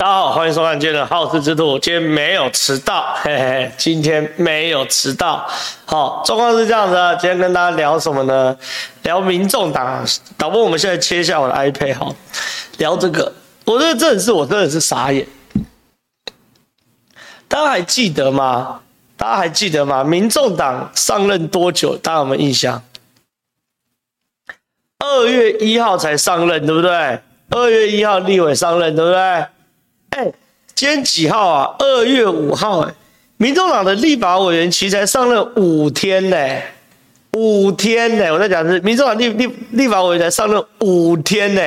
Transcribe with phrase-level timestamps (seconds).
[0.00, 1.78] 大家好，欢迎收看今天的好事之徒。
[1.78, 5.46] 今天没有迟到，嘿嘿，今天没有迟到。
[5.84, 7.14] 好，状况是这样子啊。
[7.16, 8.56] 今天跟大家聊什么呢？
[9.02, 10.02] 聊民众党。
[10.38, 12.16] 导播，我们现在切一下我的 iPad，好，
[12.78, 13.30] 聊这个。
[13.66, 15.28] 我这个真的是，我真的是傻眼。
[17.46, 18.80] 大家还记得吗？
[19.18, 20.02] 大家还记得吗？
[20.02, 21.94] 民众党上任多久？
[21.98, 22.82] 大家有没有印象？
[25.00, 27.20] 二月一号才上任，对不对？
[27.50, 29.44] 二月一号立委上任，对不对？
[30.10, 30.32] 哎，
[30.74, 31.76] 今天几号啊？
[31.78, 32.94] 二月五号，哎，
[33.36, 36.36] 民众党的立法委员其实才上任五天呢，
[37.32, 38.32] 五天呢。
[38.32, 41.62] 我在讲是民众党立立立法委员才上任五天呢，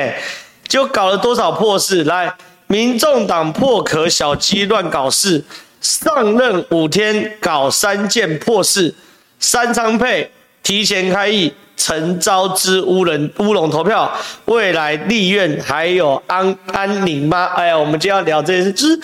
[0.68, 2.04] 就搞了多少破事？
[2.04, 2.34] 来，
[2.66, 5.42] 民众党破壳小鸡乱搞事，
[5.80, 8.94] 上任五天搞三件破事，
[9.40, 10.30] 三仓配
[10.62, 11.52] 提前开议。
[11.76, 14.10] 陈昭之乌人乌龙投票，
[14.46, 17.46] 未来立院还有安安宁吗？
[17.56, 19.00] 哎呀，我们今天要聊这件事，就是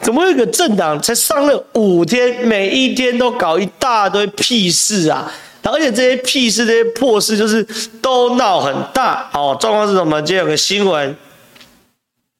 [0.00, 5.30] 怎么有一个政党才上任五天，每一天都搞一大堆屁事啊！
[5.62, 7.62] 而且这些屁事、这些破事，就是
[8.00, 9.28] 都闹很大。
[9.32, 10.22] 哦，状况是什么？
[10.22, 11.16] 今天有个新闻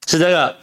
[0.07, 0.55] 是这个。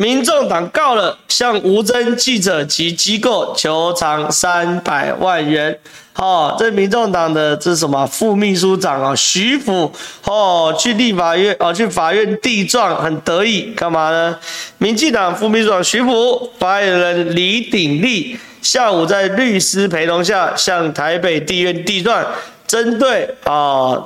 [0.00, 5.76] 民众党告了向吴峥记者及机构求偿三百万元。
[6.18, 9.14] 哦，这民众党的这是什么副秘书长啊？
[9.14, 9.92] 徐府
[10.24, 14.36] 哦，去立法院哦，去法院递状，很得意，干嘛呢？
[14.78, 22.26] 民进党副秘书长徐府，发言人李鼎立下午在律师陪同下向台北地院递状，
[22.66, 24.04] 针对啊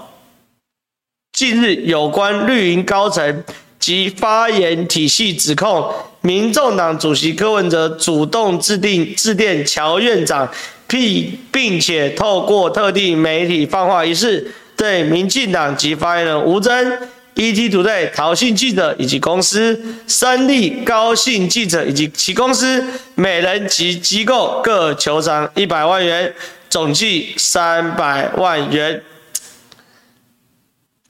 [1.33, 3.43] 近日有关绿营高层。
[3.83, 10.49] 及发言体系指控，民众党主席柯文哲主动致电致电乔院长，
[10.93, 16.99] 并并且透过特定媒体放话一事，对民进党及发言人吴峥、
[17.35, 26.35] ETtoday 陶姓记者以及公司三立高姓记者以及其公司每人及机构各求偿一百万元，
[26.69, 29.03] 总计三百万元。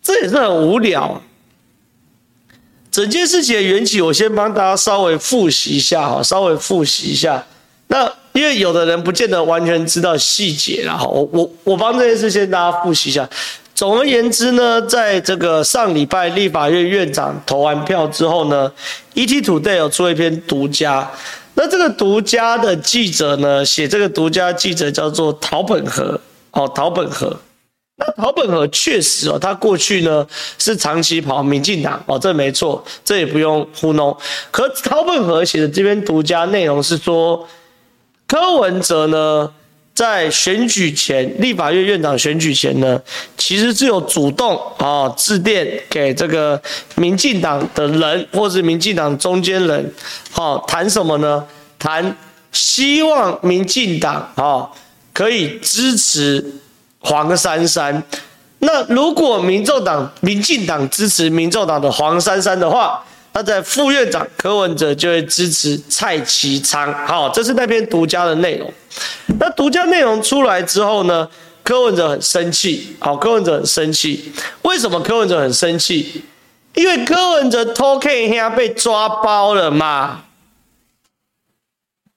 [0.01, 1.21] 这也是很无聊。
[2.93, 7.45] 整件事情的缘起，我先帮大家稍微复习一下哈，稍微复习一下。
[7.89, 13.29] 那因为有的人不见得完全知道细节啦，哈，我我我帮这件事先大家复习一下。
[13.75, 18.71] 总而言之呢，在这个上礼拜立法院院长投完票之后呢
[19.15, 21.11] ，ETtoday 有出一篇独家。
[21.55, 26.21] 那这个独家的记者呢，写这个独家记者叫做陶本和，
[26.53, 27.37] 哦，陶本和。
[27.97, 30.27] 那陶本和确实哦，他过去呢
[30.59, 34.17] 是长期跑民进党哦，这没错，这也不用糊弄。
[34.51, 37.47] 可陶本和写的这篇独家内容是说，
[38.33, 39.53] 柯文哲呢
[39.95, 42.99] 在选举前，立法院院长选举前呢，
[43.37, 46.59] 其实是有主动啊致电给这个
[46.95, 49.93] 民进党的人，或是民进党中间人，
[50.31, 51.45] 好谈什么呢？
[51.79, 52.17] 谈
[52.53, 54.67] 希望民进党啊
[55.13, 56.55] 可以支持。
[57.05, 58.01] 黄珊珊，
[58.61, 63.05] 那如果民众党、民进党支持民众党的黄珊珊的话，
[63.35, 66.93] 那在副院长柯文哲就会支持蔡其昌。
[67.07, 68.73] 好，这是那篇独家的内容。
[69.39, 71.29] 那独家内容出来之后呢，
[71.63, 72.95] 柯文哲很生气。
[72.99, 74.33] 好，柯文哲很生气。
[74.63, 76.23] 为什么柯文哲很生气？
[76.75, 80.25] 因为柯文哲偷 K 一下被抓包了嘛？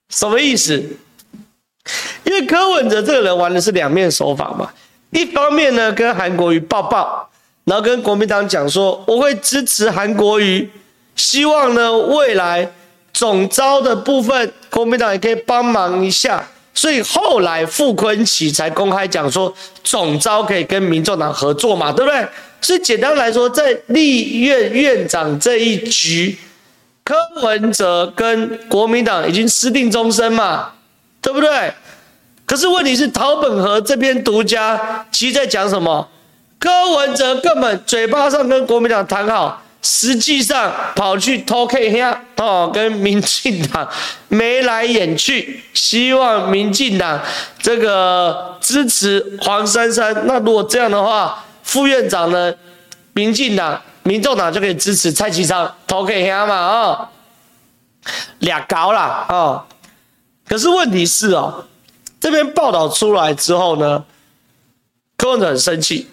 [0.08, 0.82] 什么意思？
[2.24, 4.70] 因为柯文哲这个人玩的是两面手法嘛，
[5.10, 7.30] 一方面呢跟韩国瑜抱抱，
[7.64, 10.68] 然后跟国民党讲说我会支持韩国瑜，
[11.16, 12.70] 希望呢未来
[13.12, 22.24] 总招的部分国民党也可以帮忙一下，所以后来傅昆萁才公开讲说总招可以跟民众党合作嘛，对不对？
[22.60, 26.38] 所以简单来说，在立院院长这一局，
[27.02, 30.70] 柯文哲跟国民党已经私定终身嘛。
[31.22, 31.72] 对不对？
[32.44, 36.08] 可是问题是，陶本和这边独家，其实在讲什么？
[36.60, 42.02] 柯文哲根本嘴巴上跟国民党谈好，实际上跑去偷 K 黑
[42.38, 43.88] 哦，跟民进党
[44.26, 47.20] 眉来眼去，希望民进党
[47.60, 50.26] 这个支持黄珊珊。
[50.26, 52.52] 那如果这样的话，副院长呢？
[53.14, 56.54] 民进党、民众党就可以支持蔡其昌偷 K 黑嘛？
[56.54, 57.08] 哦，
[58.40, 59.64] 俩搞了哦。
[60.48, 61.64] 可是问题是哦，
[62.20, 64.04] 这边报道出来之后呢，
[65.16, 66.08] 柯文哲很生气，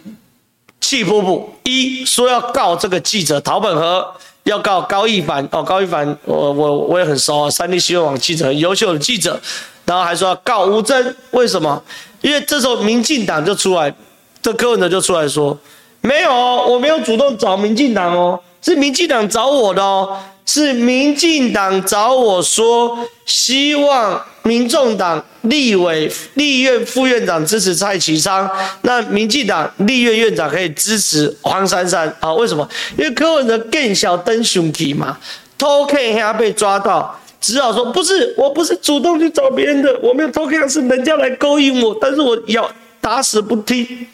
[0.94, 4.06] 气噗噗，一说要告这个记者陶本和，
[4.44, 9.42] 要告高一凡哦，高一凡我我我也很熟啊，三立新闻网记者很优秀的记者，
[9.86, 11.82] 然后还说要告吴峥，为什么？
[12.22, 13.92] 因为这时候民进党就出来，
[14.40, 15.58] 这柯文哲就出来说，
[16.02, 28.50] 没有，我没有主动找民进党哦，是民进党找我的哦，是民进党找我说，希望民众党立委、立院副院长支持蔡其昌，
[28.82, 32.34] 那民进党立院院长可以支持黄珊珊啊？
[32.34, 32.68] 为什么？
[32.98, 35.18] 因为柯文哲更小灯熊体嘛，
[35.58, 37.20] 偷看一下被抓到。
[37.40, 44.08] 只好说不是，我不是主动去找别人的，我没有偷看，是人家来勾引我，但是我要打死不听。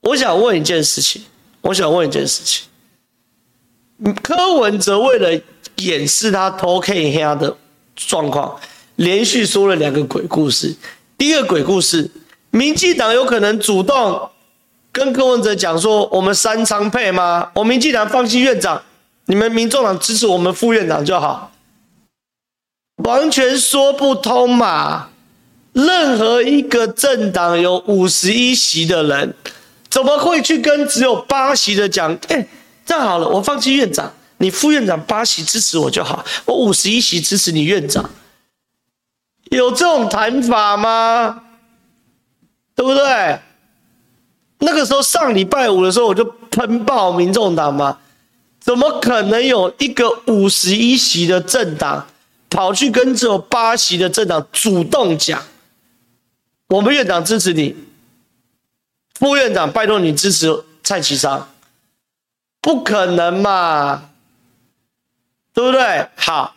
[0.00, 1.22] 我想问一件事情，
[1.60, 2.66] 我想问一件事情，
[4.22, 5.38] 柯文哲为了
[5.76, 7.56] 掩饰他偷看他的
[7.96, 8.54] 状况，
[8.96, 10.74] 连续说了两个鬼故事。
[11.16, 12.10] 第一个鬼故事，
[12.50, 14.30] 民进党有可能主动
[14.92, 17.50] 跟柯文哲讲说，我们三仓配吗？
[17.54, 18.82] 我民进党放弃院长。
[19.26, 21.50] 你们民众党支持我们副院长就好，
[22.96, 25.08] 完全说不通嘛！
[25.72, 29.34] 任何一个政党有五十一席的人，
[29.88, 32.14] 怎么会去跟只有八席的讲？
[32.28, 32.46] 哎，
[32.84, 34.12] 这样好了，我放弃院长，
[34.44, 38.10] 你副院长八席支持我就好，我五十一席支持你院长，
[39.44, 41.44] 有这种谈法吗？
[42.74, 43.40] 对不对？
[44.58, 47.98] 那个时候上礼拜五的时候，我就喷爆民众党嘛。
[48.60, 52.06] 怎么可能有一个五十一席的政党
[52.50, 55.42] 跑去跟只有八席的政党主动讲，
[56.68, 57.74] 我们院长支持你，
[59.18, 61.48] 副院长拜托你支持蔡其昌，
[62.60, 64.10] 不可能嘛，
[65.54, 66.06] 对不对？
[66.16, 66.54] 好，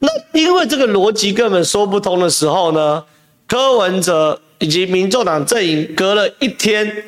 [0.00, 3.04] 那因为这个逻辑根本说不通的时候呢，
[3.46, 7.04] 柯文哲以及民众党阵营隔了一天，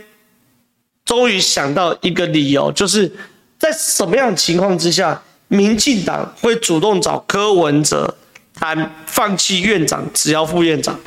[1.05, 3.13] 终于想到一个理由，就是。
[3.59, 8.13] 在什么样情况之下，民进党会主动找柯文哲
[8.53, 10.99] 谈放弃院长，只要副院长？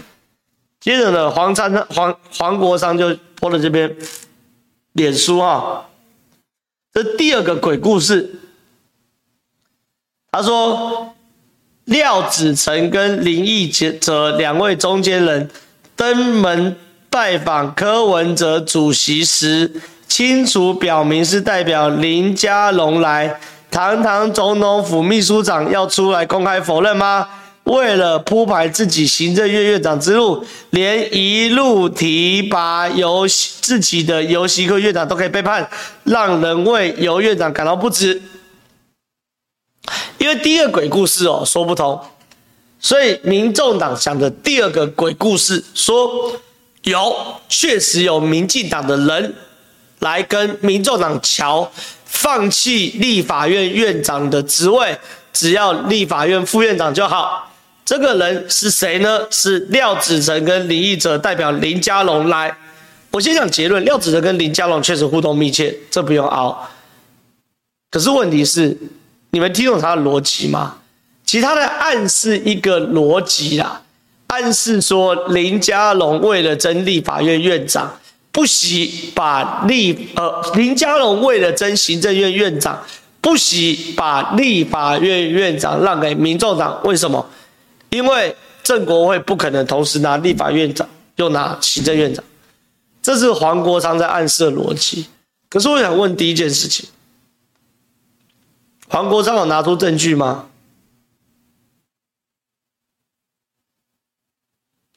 [0.80, 3.94] 接着呢，黄珊珊、黄黄国昌就泼了这边
[4.94, 5.86] 脸书啊。
[6.94, 8.34] 这第二个鬼故事，
[10.36, 11.16] 他说
[11.86, 15.50] 廖子成跟林义哲两位中间人
[15.96, 16.76] 登门
[17.10, 19.72] 拜访柯文哲主席时。
[20.10, 23.40] 清楚表明是代表林家龙来，
[23.72, 27.28] 堂堂总统府秘书长要出来公开否认吗？
[27.64, 33.26] 为了铺排自己行政院院长之路，连一路提拔游
[33.62, 35.68] 自己的游锡堃院长都可以背叛，
[36.04, 38.22] 让人为游院长感到不值。
[40.18, 42.00] 因为第一个鬼故事哦说不通，
[42.80, 46.34] 所以民众党讲的第二个鬼故事说
[46.84, 47.16] 有，
[47.50, 49.36] 确实有民进党的人。
[50.00, 51.72] 来跟民众党乔，
[52.04, 54.96] 放弃立法院院长的职位，
[55.34, 57.52] 只要立法院副院长就好。
[57.84, 59.26] 这个人是谁呢？
[59.32, 62.56] 是廖子成跟林义哲代表林佳龙来。
[63.10, 66.70] 我先讲结论：廖子成跟林佳龙确实互动密切，这不用熬。
[67.90, 68.78] 可是问题是，
[69.36, 70.78] 你们听懂他的逻辑吗？
[71.26, 73.82] 其他的暗示一个逻辑啦，
[74.28, 77.94] 暗示说林佳龙为了争立法院院长。
[78.32, 82.82] 不惜把立呃林佳龙为了争行政院院长，
[83.20, 87.26] 不惜把立法院院长让给民众党，为什么？
[87.90, 88.34] 因为
[88.64, 92.24] 郑国会不可能同时拿立法院长又拿行政院长，
[93.02, 95.08] 这是黄国昌在暗示的逻辑。
[95.50, 96.88] 可是我想问第一件事情，
[98.88, 100.50] 黄国昌有拿出证据吗？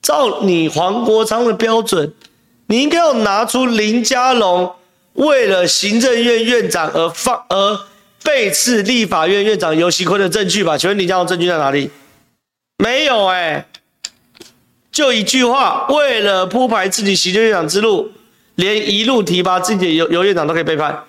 [0.02, 2.14] 照你黄国昌的标准。
[2.70, 4.74] 你应该要拿出林佳龙
[5.14, 7.80] 为了行政院院长而放而
[8.22, 10.76] 背刺立法院院长游锡坤的证据吧？
[10.76, 11.90] 请问林佳龙证据在哪里？
[12.76, 13.66] 没有哎、
[14.92, 18.12] 就一句话，为了铺排自己行政院长之路，
[18.56, 21.06] 连一路提拔自己的游游院长都可以背叛，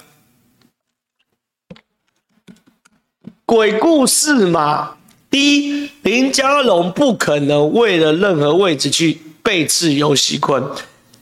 [3.50, 4.92] 鬼故事嘛。
[5.32, 10.64] 第一，林佳龙不可能为了任何位置去背刺游锡堃。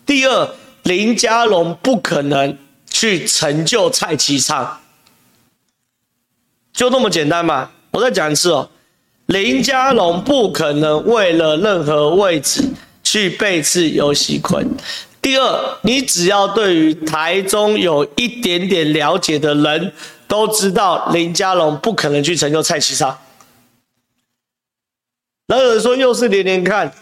[0.06, 0.50] 第二，
[0.84, 2.58] 林佳龙不可能
[2.90, 4.78] 去成就蔡其昌，
[6.74, 7.72] 就那么简单嘛？
[7.92, 8.70] 我再讲一次哦，
[9.28, 12.62] 林佳龙不可能为了任何位置
[13.06, 14.68] 去背刺游锡堃。
[15.28, 19.92] 第二，你只要对于台中有一点点了解的人
[20.26, 23.18] 都知道，林佳龙不可能去成就蔡其昌。
[25.48, 26.94] 然后有人说又是连连看。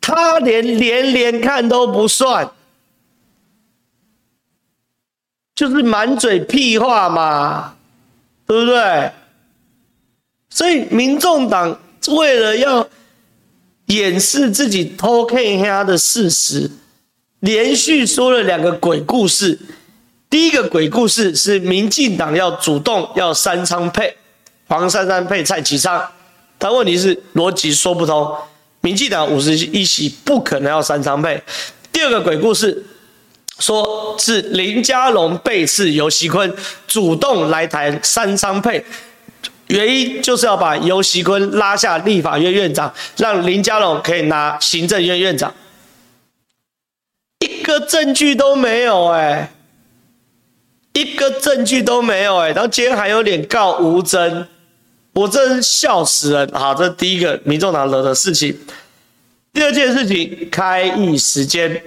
[0.00, 2.50] 他连连连看都不算，
[5.54, 7.76] 就是满嘴屁话嘛，
[8.46, 9.12] 对不对？
[10.48, 12.88] 所以民众党为了要
[13.86, 16.70] 掩饰自己偷看他的事实，
[17.40, 19.58] 连续说了两个鬼故事，
[20.30, 24.16] 第一个鬼故事是民进党要主动要三仓配，
[24.66, 26.02] 黄珊珊配蔡其昌，
[26.58, 28.34] 但问题是逻辑说不通，
[28.80, 31.40] 民进党五十一席不可能要三仓配。
[31.92, 32.84] 第二个鬼故事
[33.58, 36.52] 说是林佳龙背刺游锡堃，
[36.86, 38.84] 主动来谈三仓配。
[39.68, 45.52] 原因就是要把游锡堃拉下立法院院长，让林佳龙可以拿行政院院长。
[47.66, 49.50] 一个证据都没有哎、
[50.92, 54.46] 一个证据都没有哎、然后今天还有脸告吴峥，
[55.12, 56.48] 我真笑死人。
[56.52, 58.56] 好，这是第一个民众党惹的事情。
[59.52, 61.82] 第二件事情，开议时间。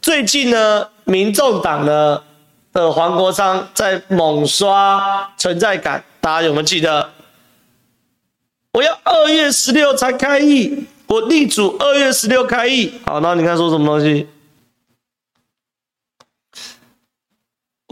[0.00, 2.20] 最近呢，民众党呢
[2.72, 6.02] 的黄国昌在猛刷存在感。
[6.20, 7.10] 大家有没有记得？
[8.72, 12.94] 我要二月十六才开议，我力主二月十六开议。
[13.06, 14.26] 好，那你看说什么东西？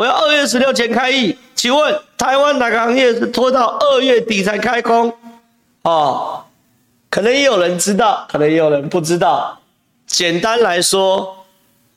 [0.00, 1.37] 我要二月十六前开议。
[1.54, 5.12] 请问台湾哪个行业是拖到二月底才开工？
[5.83, 6.42] 哦，
[7.11, 9.61] 可能也有人知道，可能也有人不知道。
[10.07, 11.45] 简单来说，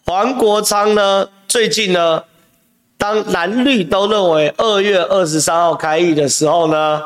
[0.04, 2.22] 黄国昌呢，最近呢。
[2.96, 7.02] 当蓝绿都认为二月二十三号开议的时候呢，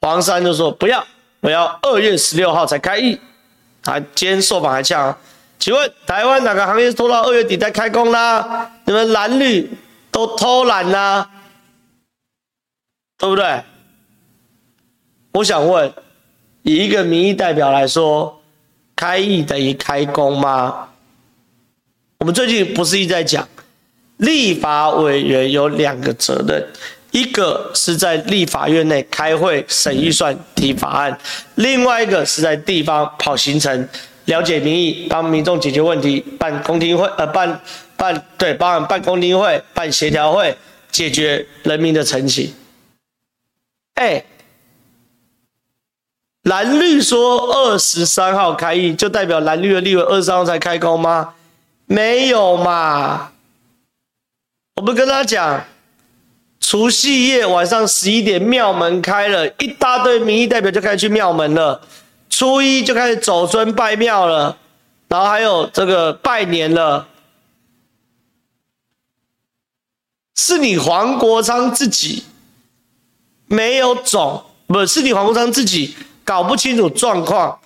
[0.00, 1.04] 黄山就说不要，
[1.40, 3.18] 我要二月十六号才开议。
[3.84, 5.16] 啊，今天受访还呛，
[5.58, 8.70] 请问台湾哪个行业拖到二月底再开工啦？
[8.84, 9.68] 你们蓝绿
[10.14, 11.28] 都偷懒啦，
[13.18, 13.64] 对不对？
[15.32, 15.92] 我想问，
[16.62, 18.40] 以一个民意代表来说，
[18.94, 20.90] 开议等于开工吗？
[22.20, 23.48] 我们最近不是一直在讲？
[24.18, 26.64] 立法委员有两个责任，
[27.10, 31.18] 一个是在立法院内开会审预算提法案，
[31.56, 33.88] 另外一个是在地方跑行程，
[34.26, 37.60] 了解民意，帮民众解决问题，办公听会，呃，办
[37.96, 40.56] 办对，帮办公听会，办协调会，
[40.90, 42.54] 解决人民的陈情。
[43.94, 44.24] 哎，
[46.42, 51.34] 蓝绿说二十三号开议，就代表蓝绿的立委二十三号才开工吗？
[51.86, 53.30] 没有嘛。
[54.76, 55.64] 我们跟他讲，
[56.58, 61.80] 除夕夜晚上十一点，庙门开了，一大堆民意代表就开始去庙门了。
[62.28, 64.56] 初一就开始走村拜庙了，
[65.06, 67.06] 然后还有这个拜年了。
[70.34, 72.24] 是你黄国昌自己
[73.46, 77.60] 没有种，不是你黄国昌自己搞不清楚状况，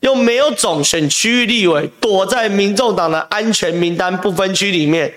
[0.00, 5.14] 又没有种选区域立委，躲在民众党的安全名单不分区里面。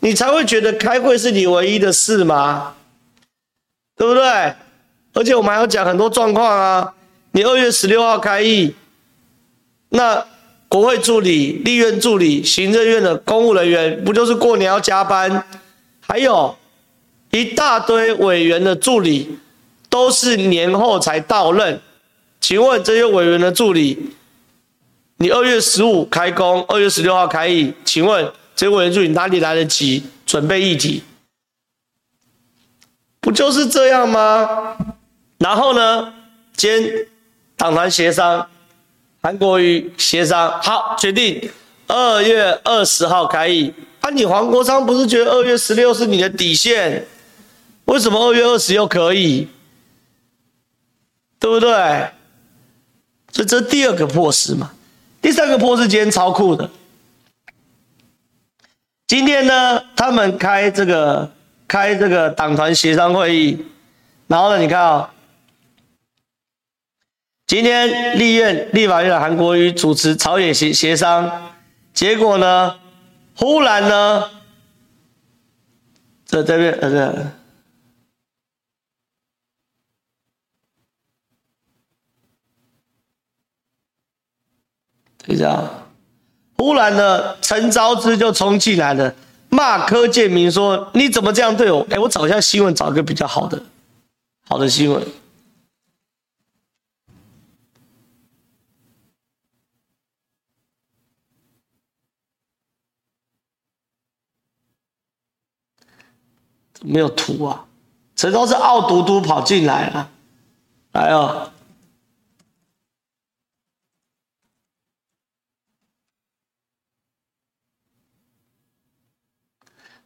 [0.00, 2.74] 你才会觉得开会是你唯一的事吗？
[3.96, 4.54] 对不对？
[5.14, 6.92] 而且我们还要讲很多状况啊。
[7.32, 8.74] 你二月十六号开议，
[9.88, 10.26] 那
[10.68, 15.46] 国会助理、立院助理、行政院的公务人员，不就是过年要加班？
[16.06, 16.56] 还有
[17.30, 19.38] 一大堆委员的助理，
[19.88, 21.80] 都是年后才到任。
[22.40, 24.10] 请问这些委员的助理，
[25.16, 28.32] 你二月十五开工，二月十六号开议，请问？
[28.56, 31.02] 这些委员助理哪里来得及准备议题？
[33.20, 34.76] 不就是这样吗？
[35.38, 36.14] 然后呢，
[36.56, 37.08] 兼
[37.56, 38.48] 党团协商，
[39.20, 41.50] 韩国瑜协商好，决定
[41.88, 43.74] 二月二十号开议。
[44.04, 47.06] 啊，你黄国昌不是觉得二月十六是你的底线？
[47.86, 49.48] 为什么二月二十又可以？
[51.40, 51.70] 对不对？
[53.32, 54.72] 所以这第二个破事嘛。
[55.22, 56.68] 第三个破事今天超酷的。
[59.06, 61.32] 今天呢，他们开这个
[61.66, 63.64] 开这个党团协商会议，
[64.26, 65.10] 然后呢，你看啊、哦，
[67.46, 71.54] 今天立院立法院的韩国瑜主持朝野协协商，
[71.94, 72.76] 结果呢，
[73.36, 74.30] 忽然呢，
[76.24, 77.12] 这这边呃这，
[85.18, 85.68] 等一下。
[86.56, 89.14] 忽然呢，陈昭姿就冲进来了，
[89.50, 93.62] 骂柯建铭说：“你怎么这样对我？”哎，我找一下新闻，找一个比较好的，
[94.48, 95.06] 好的新闻。
[106.84, 107.64] 没有图啊？
[108.14, 110.10] 陈昭是傲嘟嘟跑进来了，
[110.92, 111.50] 来哦。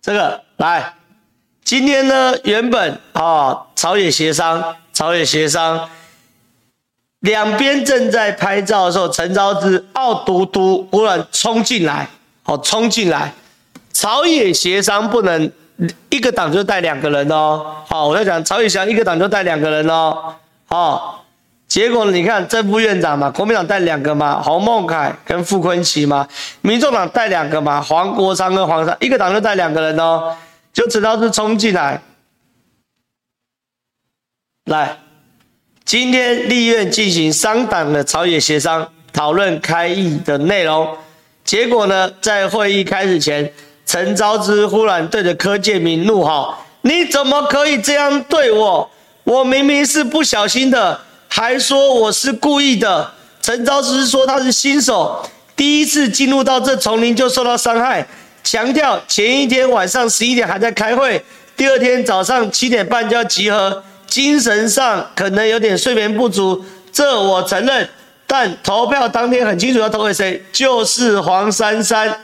[0.00, 0.94] 这个来，
[1.62, 5.90] 今天呢，原本啊、朝野协商，朝野协商，
[7.18, 12.08] 两边正在拍照的时候，陈昭姿傲嘟嘟忽然冲进来，
[12.44, 13.34] 哦，冲进来，
[13.92, 15.52] 朝野协商不能
[16.10, 17.76] 一个党就带两个人哦。
[17.86, 20.34] 好，我在讲曹宇翔一个党就带两个人哦。
[20.66, 21.24] 好，
[21.66, 26.26] 结果你看正副院长嘛，国民党带两个嘛，洪孟楷跟傅崐萁嘛，
[26.60, 30.36] 民众党带两个嘛，黄国昌跟黄珊，一个党就带两个人哦。
[30.70, 32.00] 就知道是冲进来，
[34.66, 34.96] 来，
[35.84, 40.96] 今天立院进行商党的朝野协商，讨论开议的内容。
[41.42, 43.52] 结果呢，在会议开始前，
[43.88, 48.90] 陈昭之忽然对着柯建铭怒吼：“你怎么可以这样对我？
[49.24, 55.26] 我明明是不小心的，还说我是故意的。”陈昭之说他是新手，
[55.56, 58.06] 第一次进入到这丛林就受到伤害。
[58.44, 61.24] 强调前一天晚上十一点还在开会，
[61.56, 67.88] 第二天早上七点半就要集合，精神上可能有点睡眠不足，这我承认。
[68.26, 72.14] 但投票当天很清楚要投给谁，就是黄珊珊。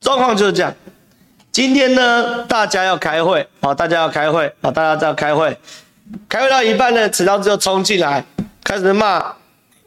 [0.00, 0.74] 状况就是这样。
[1.52, 5.56] 今天呢，大家要开会，好，大家要开会，好，大家要开会。
[6.28, 8.24] 开会到一半呢，陈昭之就冲进来，
[8.62, 9.34] 开始骂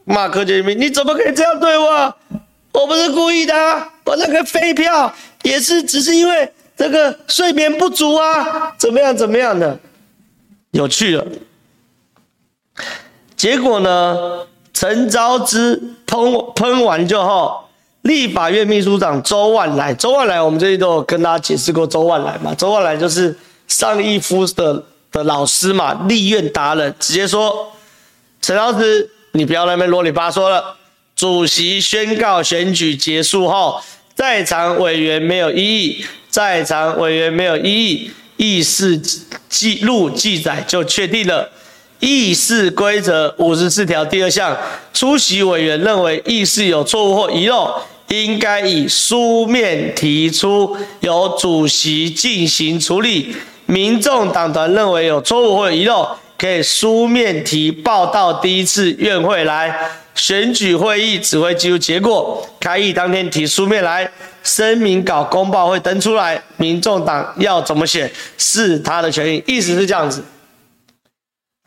[0.04, 2.16] 骂柯建铭，你怎么可以这样对我？
[2.72, 5.12] 我不是故意的啊，我那个废票
[5.42, 9.78] 也是只是因为这个睡眠不足啊，怎么样怎么样的，
[10.72, 11.24] 有趣了。
[13.36, 15.76] 结果呢，陈昭之
[16.06, 17.64] 喷喷完之后，
[18.02, 23.36] 立法院秘书长周万来，周万来我们这里都有跟大家解释过，周万来嘛，周万来就是
[23.68, 27.72] 上一夫的的老师嘛，立院达人，直接说，
[28.40, 30.76] 陈老师，你不要那边啰里吧嗦了。
[31.14, 33.78] 主席宣告选举结束后，
[34.14, 38.98] 在场委员没有异议，在场委员没有异议，议事
[39.50, 41.50] 记录记载就确定了。
[42.00, 44.56] 议事规则五十四条第二项，
[44.92, 47.72] 出席委员认为议事有错误或遗漏，
[48.08, 53.36] 应该以书面提出，由主席进行处理。
[53.66, 59.90] 民众党团认为有错误或遗漏，可以书面提报到第一次院会来。
[60.14, 64.10] 选举会议只会记录结果，开议当天提书面来，
[64.42, 70.22] 声明稿公报会登出来，民众党要怎么写是他的权益，意思是这样子。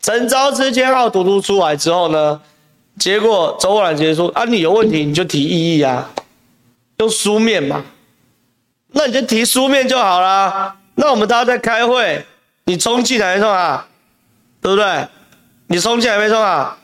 [0.04, 2.38] 陈昭姿签号读出出来之后呢，
[2.98, 6.10] 结果周万来直接说啊，你有问题你就提异议啊，
[6.98, 7.82] 用书面嘛，
[8.88, 10.76] 那你就提书面就好啦。
[10.96, 12.22] 那我们大家在开会，
[12.66, 13.88] 你冲进来没冲啊？
[14.60, 15.08] 对不对？
[15.68, 16.76] 你冲进来没冲啊？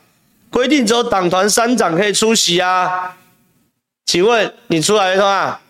[0.51, 3.15] 规定只有党团三长可以出席啊，
[4.07, 5.61] 请问你出来没错啊？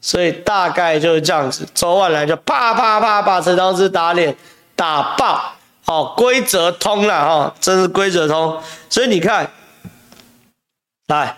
[0.00, 4.34] 所以大概就是这样子，周万来就啪啪啪把陈昭之打脸
[4.74, 5.52] 打爆，
[5.88, 8.54] 好，规则通了哈，真是规则通。
[8.90, 9.50] 所以你看，
[11.06, 11.34] 来，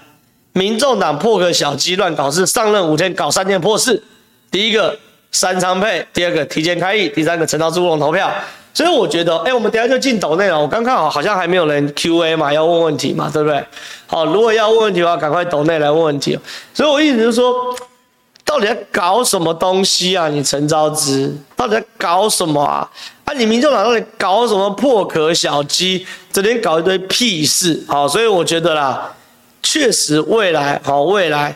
[0.54, 4.02] 民众党破个小鸡乱搞事，上任五天搞三件破事，
[4.50, 4.98] 第一个
[5.30, 8.28] 三仓配，第二个提前开议，第三个陈昭姿乌龙投票。
[8.74, 10.60] 所以我觉得，哎、我们等下就进抖内了。
[10.60, 13.64] 我刚看好，像还没有人 Q&A 嘛，要问问题嘛，对不对？
[14.08, 16.36] 好，如果要问问题的话，赶快抖内来问问题。
[16.74, 17.54] 所以我意思就是说，
[18.50, 20.26] 到底在搞什么东西啊？
[20.26, 22.90] 你陈昭姿到底在搞什么啊？
[23.24, 26.04] 啊，你民众党到底搞什么破壳小鸡？
[26.32, 27.80] 整天搞一堆屁事。
[27.86, 29.14] 好，所以我觉得啦，
[29.62, 31.54] 确实未来，好，未来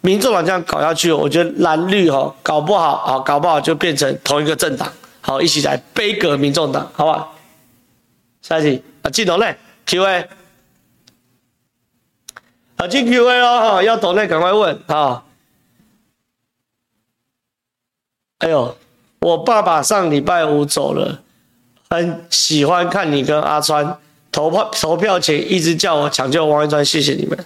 [0.00, 4.92] 民众党这样搞下去，我觉得蓝绿哈搞不好，好，搞不好就变成同一个政党。
[5.20, 7.28] 好，一起来杯葛民众党，好吧？
[8.42, 10.28] 下一题啊，镜头内 Q&A，
[12.74, 15.22] 啊，进 Q&A 哦，哈，要懂内赶快问啊！
[18.44, 18.76] 哎呦，
[19.20, 21.22] 我爸爸上礼拜五走了，
[21.88, 23.98] 很喜欢看你跟阿川
[24.30, 27.44] 投票，投票前一直叫我抢救王一川，谢谢你们，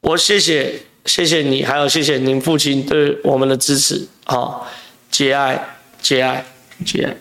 [0.00, 4.66] 我谢谢谢谢你，还有谢谢您父亲对我们的支持，好，
[5.10, 6.44] 节哀节哀。
[6.84, 7.16] 节哀，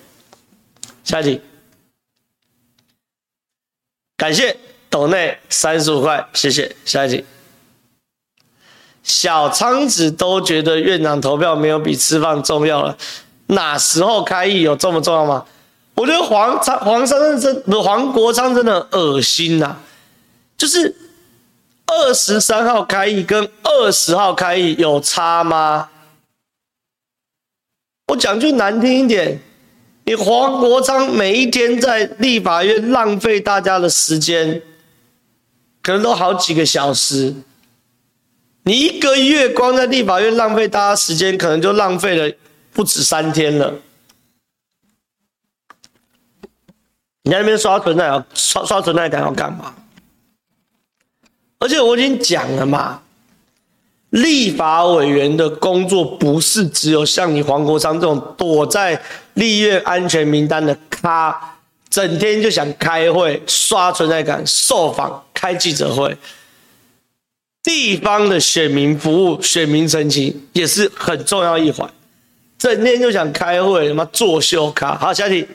[1.04, 1.42] 下一题，
[4.16, 4.56] 感谢
[4.88, 6.76] 斗内三十五块，谢谢。
[6.86, 7.26] 下一题，
[9.08, 12.96] 小仓子都觉得院长投票没有比吃饭重要了，
[13.48, 15.46] 哪时候开议有这么重要吗？
[15.96, 19.82] 我觉得黄昌黄珊珊真不黄国昌真的恶心呐、啊，
[20.58, 20.94] 就是
[21.86, 25.90] 二十三号开议跟二十号开议有差吗？
[28.12, 29.40] 我讲句难听一点。
[30.04, 34.62] 你黄国昌每一天在立法院浪费大家的时间，
[35.82, 37.34] 可能都好几个小时。
[38.68, 42.36] 你一个月光在立法院浪费大家时间，可能就浪费了
[42.74, 43.74] 不止三天了。
[47.24, 49.74] 你在那边刷存在要刷刷存在感要干嘛？
[51.60, 53.02] 而且我已经讲了嘛，
[54.10, 59.02] 立法委员的工作不是只有像你黄国昌这种躲在
[59.36, 61.56] 立院安全名单的咖，
[61.90, 66.18] 整天就想开会、刷存在感、受访、开记者会。
[67.68, 71.90] 地方的选民服务、选民澄清也是很重要一环。
[72.58, 74.98] 整天就想开会，他妈作秀卡。
[74.98, 75.46] 好，下题。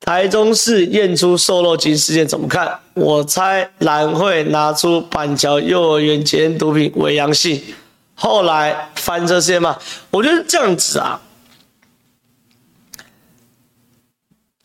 [0.00, 2.80] 台中市验出瘦肉精事件怎么看？
[2.94, 7.62] 我猜蓝会拿出板桥幼儿园检验毒品为阳性，
[8.16, 9.78] 后来翻车事件嘛？
[10.10, 11.20] 我觉得这样子啊，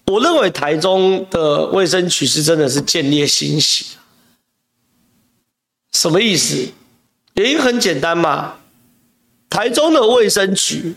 [0.06, 3.86] 我认为台中的卫生局是真的是见猎心喜。
[5.94, 6.68] 什么意思？
[7.36, 8.56] 原因很简单嘛，
[9.50, 10.96] 台中的卫生局，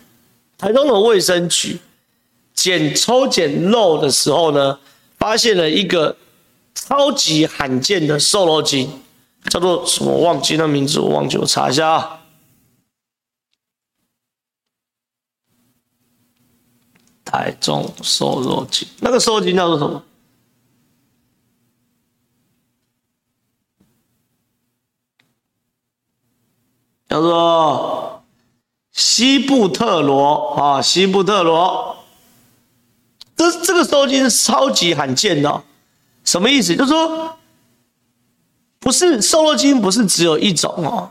[0.58, 1.78] 台中的卫生局。
[2.54, 4.78] 检抽检肉的时候呢，
[5.18, 6.16] 发现了一个
[6.74, 8.90] 超级罕见的瘦肉精，
[9.50, 10.10] 叫做什么？
[10.18, 12.20] 忘记那名字，我忘记，我查一下啊。
[17.26, 20.02] 台中瘦肉精，那个瘦肉精叫做什么？
[27.08, 28.24] 叫做
[28.92, 31.96] 西部特罗啊，西部特罗。
[33.36, 35.62] 这这个瘦肉精是超级罕见的，
[36.24, 36.74] 什么意思？
[36.74, 37.36] 就是说，
[38.80, 41.10] 不是瘦肉精，不是只有一种哦，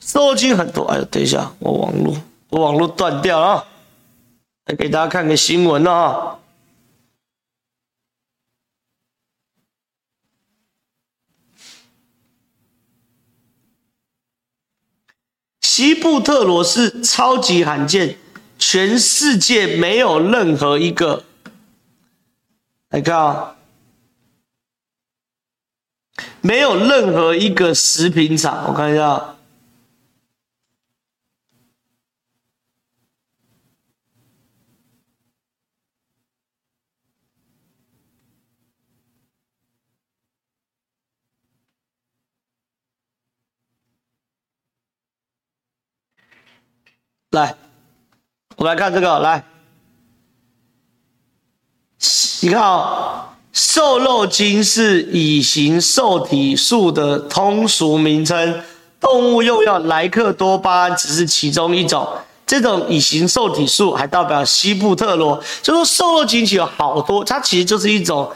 [0.00, 0.84] 瘦肉精很多。
[0.86, 2.16] 哎呦，等一下，我网络
[2.48, 3.64] 我网络断掉了，
[4.70, 6.38] 来给大家看个新闻啊。
[15.60, 18.16] 西布特罗是超级罕见，
[18.60, 21.24] 全世界没有任何一个。
[22.90, 23.56] 来看啊，
[26.40, 29.36] 没有任何一个食品厂，我看一下，
[47.30, 47.54] 来，
[48.56, 49.44] 我们来看这个，来。
[52.40, 58.60] 你看哦，瘦肉精是乙型受体素的通俗名称，
[58.98, 62.08] 动物用药莱克多巴胺只是其中一种。
[62.44, 68.28] 这种乙型受体素还代表西布特罗，就说瘦肉精其实有好多，它其实就是一种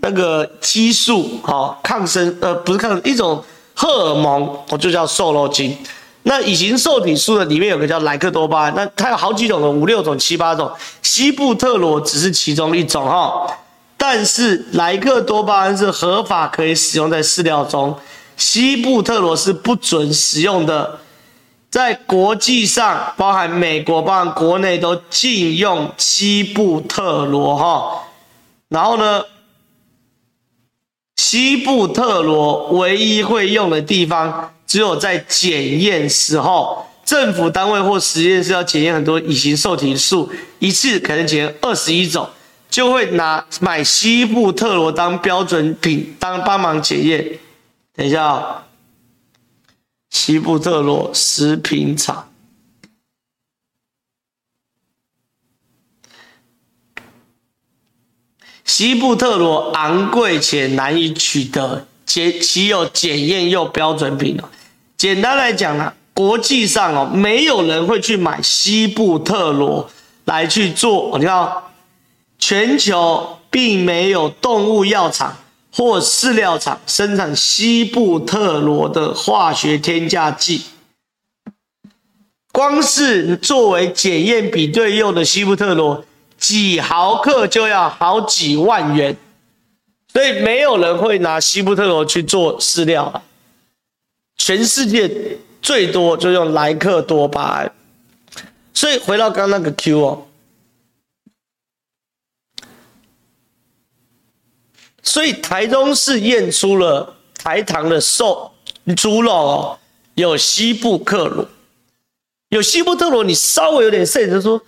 [0.00, 3.42] 那个激素，哈，抗生呃不是抗生一种
[3.74, 5.74] 荷尔蒙，我就叫瘦肉精。
[6.28, 10.68] 那乙型受体素的里面有个叫莱克多巴胺，那它有好几种的，五六种、七八种，
[11.00, 13.46] 西布特罗只是其中一种哈。
[13.96, 17.96] 但是莱克多巴胺是合法可以使用在饲料中，
[18.36, 20.98] 西布特罗是不准使用的。
[21.70, 28.02] 在国际上，包含美国、包含国内都禁用西布特罗哈。
[28.68, 29.22] 然后呢，
[31.14, 34.50] 西布特罗唯一会用的地方。
[34.66, 42.28] 只有在检验时候，政府单位或实验室要检验很多乙型受体素，一次可能检验二十一种，
[42.68, 47.38] 就会拿买西部特罗当标准品，当帮忙检验。
[47.94, 48.62] 等一下哦，
[50.10, 52.28] 西部特罗食品厂，
[58.64, 64.48] 西部特罗昂贵且难以取得，且其有检验又标准品哦。
[64.96, 69.90] 简单来讲呢，国际上哦，没有人会去买西布特罗
[70.24, 71.18] 来去做。
[71.18, 71.52] 你看，
[72.38, 75.36] 全球并没有动物药厂
[75.72, 80.62] 或饲料厂生产西布特罗的化学添加剂。
[82.52, 86.02] 光是作为检验比对用的西布特罗，
[86.38, 89.14] 几毫克就要好几万元，
[90.16, 93.04] 所以没有人会拿西布特罗去做饲料。
[93.04, 93.22] 啊。
[94.38, 97.72] 全世界最多就用莱克多巴胺，
[98.72, 100.26] 所以回到刚刚那个 Q 哦，
[105.02, 108.52] 所以台中市验出了台糖的瘦
[108.96, 109.78] 猪肉哦，
[110.14, 111.46] 有西布克罗，
[112.48, 114.62] 有西布特罗，你稍微有点 sense 说，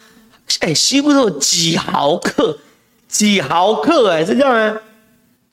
[0.60, 2.58] 哎，西布特罗几毫克，
[3.06, 4.80] 几毫克，哎，是这样呢，就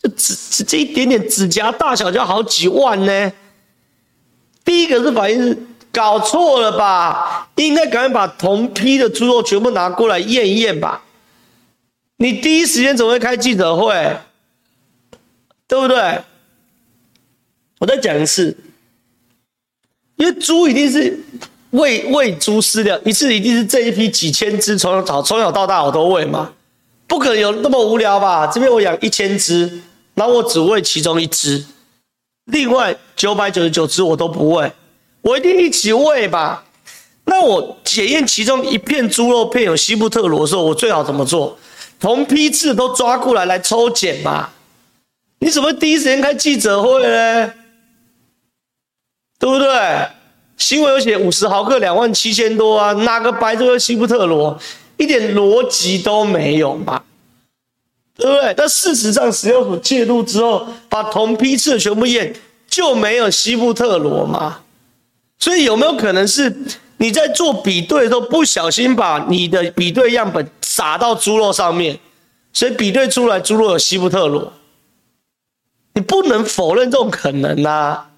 [0.09, 3.31] 指这一点点指甲大小就要好几万呢。
[4.63, 5.57] 第一个是反应是
[5.91, 7.49] 搞错了吧？
[7.55, 11.03] 应该赶快把同批的猪肉全部拿过来验一验吧。
[12.17, 14.17] 你第一时间怎么会开记者会？
[15.67, 16.21] 对不对？
[17.79, 18.55] 我再讲一次，
[20.15, 21.19] 因为猪一定是
[21.71, 26.53] 喂喂猪饲料，一次一定是这一批几千只，从小从小到大我都喂嘛，
[27.05, 28.47] 不可能有那么无聊吧？
[28.47, 29.81] 这边我养一千只，
[30.15, 31.65] 然后我只喂其中一只，
[32.45, 34.71] 另外九百九十九只我都不喂，
[35.21, 36.63] 我一定一起喂吧？
[37.25, 41.57] 那我检验其中一片猪肉片有西布特罗的时候，我最好怎么做？
[41.99, 44.49] 同批次都抓过来来抽检嘛？
[45.39, 47.53] 你怎么第一时间开记者会呢？
[49.37, 50.07] 对不对？
[50.57, 54.57] 新闻有写五十毫克两万七千多啊，哪个白这个西布特罗，
[54.97, 57.03] 一点逻辑都没有嘛？
[58.17, 58.53] 对不对？
[58.55, 62.33] 但事实上，食药署介入之后，把同批次的全部验，
[62.67, 64.59] 就没有西布特罗嘛？
[65.37, 66.55] 所以有没有可能是
[66.97, 71.99] 你在做比对的时候，不小心把你的比对样本撒到猪肉上面，
[72.53, 74.53] 所以比对出来猪肉有西布特罗？
[75.93, 78.09] 你不能否认这种可能呐、啊。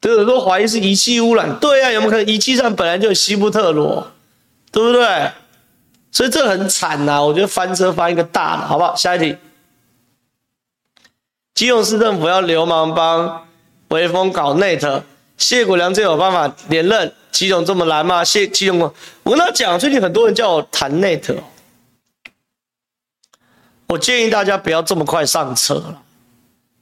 [0.00, 4.12] 都有说怀疑是仪器污染，对啊，有没有可能仪器上本来就有西布特罗，
[4.70, 5.30] 对不对？
[6.16, 8.96] 所以这很惨呐、我觉得翻车翻一个大的，好不好？
[8.96, 9.36] 下一题，
[11.52, 13.46] 基隆市政府要流氓帮
[13.88, 15.04] 微风搞内特
[15.36, 18.24] 谢国梁最有办法连任，基隆这么难吗？
[18.24, 18.90] 谢基隆，
[19.24, 21.36] 我跟他讲，最近很多人叫我谈内特
[23.88, 26.02] 我建议大家不要这么快上车了。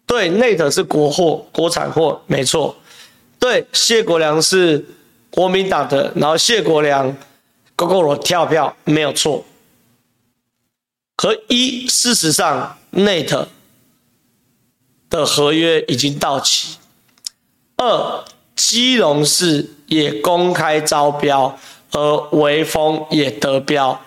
[0.06, 2.76] 对内特是国货、国产货，没错。
[3.40, 4.86] 对，谢国梁是
[5.28, 7.12] 国民党的，然后谢国梁
[7.76, 9.44] 勾勾罗跳票没有错。
[11.16, 13.46] 和一，事实上，NET
[15.08, 16.76] 的合约已经到期。
[17.76, 18.24] 二，
[18.56, 21.56] 基隆市也公开招标，
[21.92, 24.00] 而微风也得标。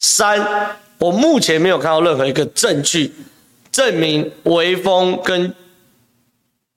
[0.00, 3.14] 三，我目前没有看到任何一个证据
[3.70, 5.54] 证明微风跟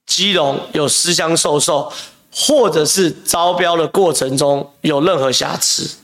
[0.06, 1.91] 基隆有私相授受，
[2.34, 5.98] 或者是招标的过程中有任何瑕疵。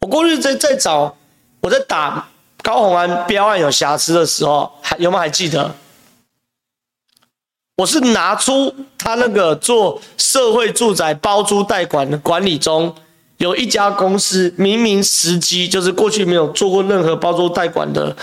[0.00, 1.16] 我过去在在找，
[1.60, 2.28] 我在打
[2.62, 5.74] 高虹安标案有瑕疵的时候，还有没有还记得？
[7.76, 12.94] 我是拿出他那个做社会住宅包租代管的管理中，
[13.38, 18.14] 有一家公司明明实际就是过去没有做过任何包租代管的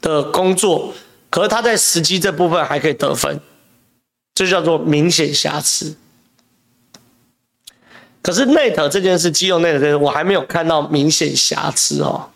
[0.00, 0.92] 的工作，
[1.30, 3.40] 可是他在实际这部分还可以得分。
[4.34, 5.96] 这叫做明显瑕疵。
[8.22, 12.28] 可是 NET 这件事，基隆 NET 这件事，我还没有看到明显瑕疵哦。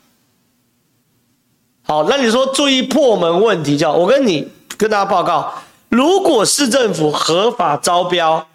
[1.83, 5.53] 好，那你说注意破门问题，叫我跟你跟大家报告，
[5.89, 8.47] 如果市政府合法招标，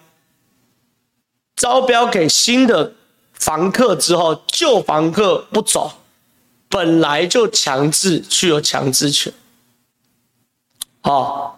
[1.56, 2.94] 招标给新的
[3.34, 5.92] 房客之后，旧房客不走，
[6.70, 9.32] 本来就强制具有强制权。
[11.04, 11.52] 哦，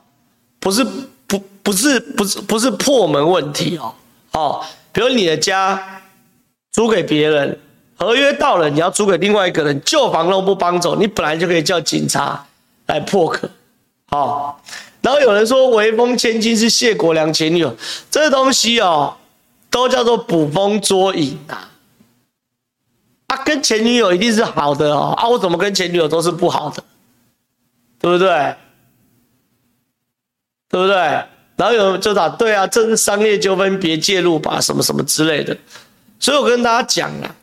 [0.60, 0.86] 不是。
[1.30, 3.94] 不不是不是不是破门问题哦
[4.32, 4.66] 哦，
[5.00, 6.02] 比如你的家
[6.74, 7.58] 租给别人，
[7.98, 12.46] 合约到了，你要租给另外一个人，旧房都不搬走，你本来就可以叫警察
[12.88, 13.50] 来破壳，
[14.12, 14.54] 哦。
[15.00, 17.74] 然后有人说微风千金是谢国良前女友，
[18.12, 19.16] 这东西哦，
[19.70, 21.72] 都叫做捕风捉影啊。
[23.28, 26.84] 啊，跟前女友一定是好的哦，啊，我怎么跟前女友都是不好的，
[28.00, 28.54] 对不对？
[30.68, 31.24] 对不对？
[31.60, 35.56] 然后有人就打对啊，这是商业纠纷，别介入吧，什么什么之类的。
[36.18, 37.36] 所以我跟大家讲啊，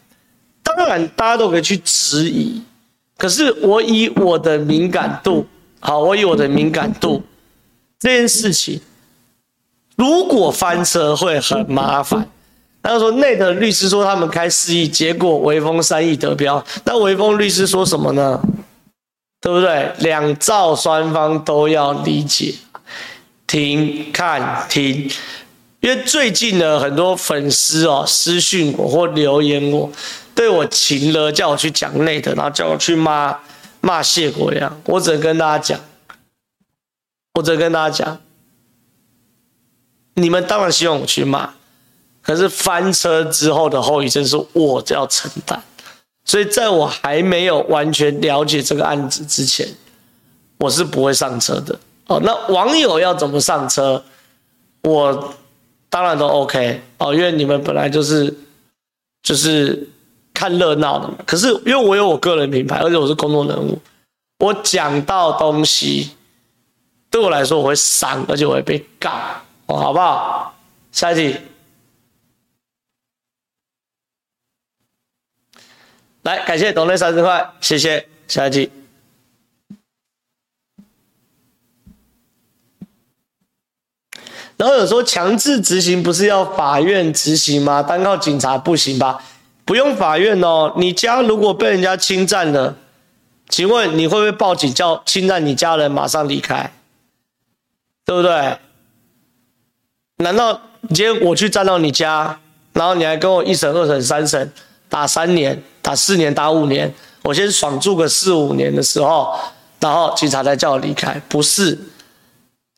[0.63, 2.63] 当然大家都可以去质疑，
[3.19, 5.47] 可是我以我的敏感度，
[5.81, 7.23] 好，我以我的敏感度，
[8.01, 8.81] 这件事情
[9.97, 12.27] 如果翻车会很麻烦。
[12.83, 18.41] 他说内的律师说他们开四亿，结果微风三亿得标，那微风律师说什么呢？
[19.43, 19.93] 对不对？
[19.99, 22.55] 两造双方都要理解。
[23.47, 25.09] 听、看、听，
[25.81, 29.91] 因为最近呢，很多粉丝哦私讯我或留言我，
[30.35, 33.39] 对我情了，叫我去讲内的，然后叫我去骂
[33.81, 34.81] 骂谢国梁。
[34.87, 35.81] 我只能跟大家讲，
[37.35, 38.21] 我只跟大家讲，
[40.15, 41.55] 你们当然希望我去骂，
[42.23, 45.63] 可是翻车之后的后遗症是我要承担，
[46.25, 49.69] 所以在我还没有完全了解这个案子之前，
[50.59, 51.79] 我是不会上车的。
[52.07, 54.05] 哦，那网友要怎么上车？
[54.83, 55.35] 我
[55.89, 58.33] 当然都 OK 哦，因为你们本来就是
[59.23, 59.89] 就是
[60.33, 61.15] 看热闹的嘛。
[61.27, 63.77] 可是因为我有我个人品牌，而且我是公众人物，
[64.39, 66.13] 我讲到东西
[67.11, 69.11] 对我来说我会伤，而且我会被告
[69.67, 70.55] 哦，好不好？
[70.93, 71.37] 下一题，
[76.23, 78.09] 来感谢董内三十块，谢谢。
[78.29, 78.71] 下一题。
[84.57, 87.83] 然后有说强制执行不是要法院执行吗？
[87.83, 89.23] 单靠警察不行吧？
[89.67, 90.73] 不用法院哦。
[90.77, 92.75] 你家如果被人家侵占了，
[93.49, 96.73] 请问你会不会报警叫侵占你家人马上离开？
[98.07, 98.59] 对不对？
[100.19, 102.41] 难道今天我去占到你家，
[102.73, 104.51] 然后你还跟我一审、二审、三审
[104.89, 109.39] 打三年、打四年、打五年，我先爽住个四五年的时候，
[109.81, 111.21] 然后警察才叫我离开？
[111.29, 111.79] 不是。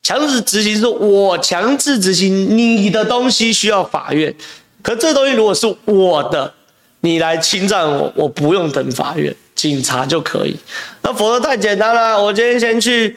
[0.01, 4.33] 强制执行是我强制执行你的东西需要法院，
[4.81, 6.53] 可这东西如果是我的，
[7.01, 10.57] 你来侵占我，我不用等法院，警察就可以。
[11.01, 13.15] 那否则太简单了，我今天先去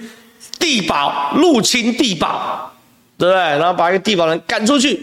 [0.59, 2.73] 地保入侵地保，
[3.17, 3.41] 对不对？
[3.41, 4.95] 然后把一个地保人赶出去，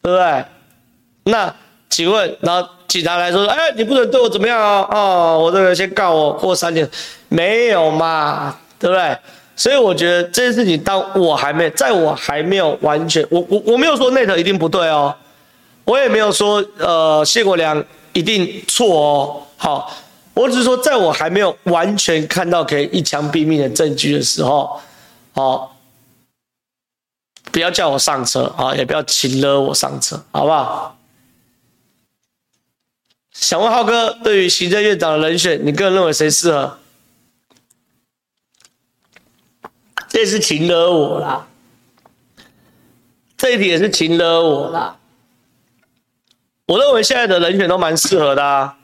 [0.00, 0.44] 对不对？
[1.24, 1.52] 那
[1.90, 4.86] 请问，然后警察来说，哎，你不能对我怎么样啊？
[4.90, 6.88] 哦，我这个先告我过三年，
[7.28, 9.16] 没有嘛，对不对？
[9.56, 15.14] 所以我觉得这件事情，当我还没在我还没有完全，我我我没有说内特一定不对哦，
[15.84, 19.96] 我也没有说呃谢国梁一定错哦，好，
[20.34, 24.80] 我只是说在我还没有完全看到可以一枪毙命的证据的时候，
[25.32, 25.76] 好，
[27.52, 30.96] 不要叫我上车啊，也不要请了我上车，好不好？
[33.32, 36.78] 想问浩哥，对于行政院长的人选，你个人认为谁适合？
[40.14, 41.44] 这是情惹我啦，
[43.36, 44.96] 这一题也是情惹我啦。
[46.66, 48.76] 我认为现在的人选都蛮适合的啊，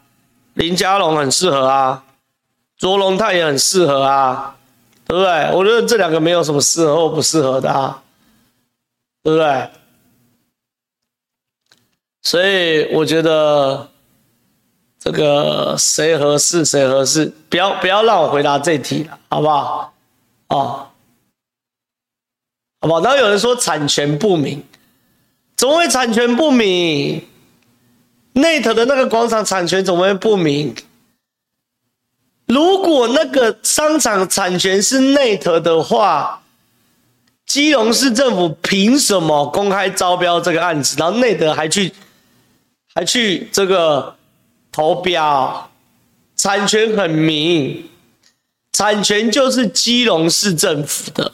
[0.55, 2.05] 林佳龙很适合啊，
[2.77, 4.57] 卓龙泰也很适合啊，
[5.07, 5.53] 对不对？
[5.53, 8.03] 我觉得这两个没有什么适合或不适合的啊，
[9.23, 9.71] 对不对？
[12.23, 13.89] 所以我觉得
[14.99, 19.95] 这个谁合适谁合适，不要不要让我回答这题了，好不好？
[20.49, 20.89] 哦。
[22.81, 23.01] 好不好？
[23.01, 24.63] 然后有人说产权不明，
[25.57, 27.23] 怎么会产权不明？
[28.33, 30.75] 内特的那个广场产权怎么会不明？
[32.47, 36.43] 如果那个商场产权是内特的话，
[37.45, 40.97] 基隆市政府凭什么公开招标这个案子？
[40.99, 41.93] 然后内特还去
[42.95, 44.17] 还去这个
[44.73, 45.71] 投标？
[46.37, 47.91] 产权很明，
[48.73, 51.33] 产权就是基隆市政府的。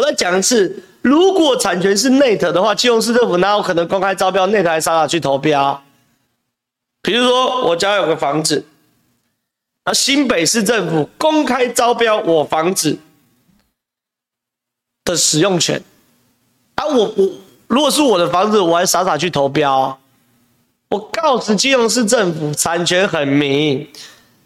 [0.00, 4.46] 我再讲一次，如果产权是内特的话，基隆市政府哪有可能公开招标？
[4.46, 5.82] 内特还傻傻去投标？
[7.02, 8.64] 比如说，我家有个房子，
[9.84, 12.98] 那新北市政府公开招标我房子
[15.04, 15.82] 的使用权，
[16.76, 17.30] 啊，我我
[17.66, 19.98] 如果是我的房子，我还傻傻去投标？
[20.88, 23.86] 我告诉基隆市政府，产权很明，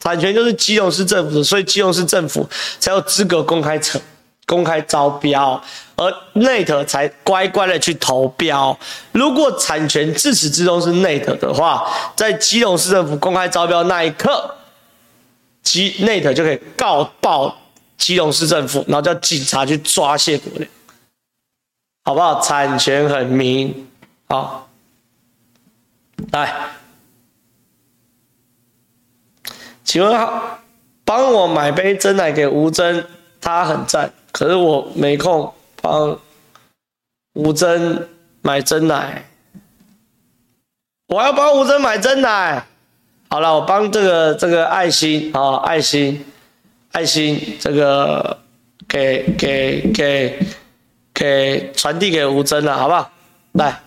[0.00, 2.48] 产权就是基隆市政府，所以基隆市政府
[2.80, 4.00] 才有资格公开成。
[4.46, 5.62] 公开招标，
[5.96, 8.78] 而内特才乖乖的去投标。
[9.12, 14.54] 如果产权自始至终是内特的话，在基隆市政府公开招标那一刻，
[15.62, 17.56] 基内特就可以告爆
[17.96, 20.70] 基隆市政府，然后叫警察去抓谢国梁，
[22.04, 22.40] 好不好？
[22.42, 23.88] 产权很明，
[24.28, 24.68] 好，
[26.32, 26.54] 来，
[29.82, 30.28] 请问
[31.06, 33.06] 帮我买杯珍奶给吴峥，
[33.40, 34.12] 他很赞。
[34.34, 36.18] 可是我没空帮
[37.34, 38.08] 吴珍
[38.42, 39.24] 买珍奶，
[41.06, 42.66] 我要帮吴珍买珍奶。
[43.30, 46.24] 好了，我帮这个这个爱心啊，爱心，
[46.90, 48.40] 爱心，这个
[48.88, 50.38] 给给给
[51.14, 53.12] 给传递给吴珍了，好不好？
[53.52, 53.80] 来，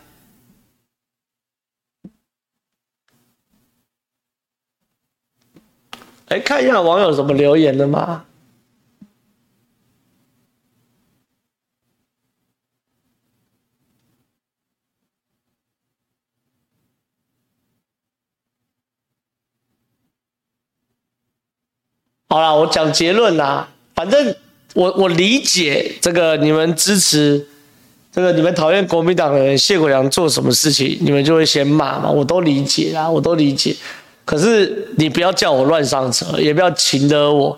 [6.29, 8.23] 来看一下网友怎么留言的吗。
[22.29, 23.67] 好了，我讲结论啦。
[23.95, 24.35] 反正
[24.73, 27.47] 我我理解这个，你们支持
[28.11, 32.09] 这个，你们讨厌国民党的人谢国梁做什么事情，你们就会先骂嘛。
[32.09, 33.75] 我都理解啦，我都理解。
[34.25, 37.57] 可是你不要叫我乱上车，也不要请得我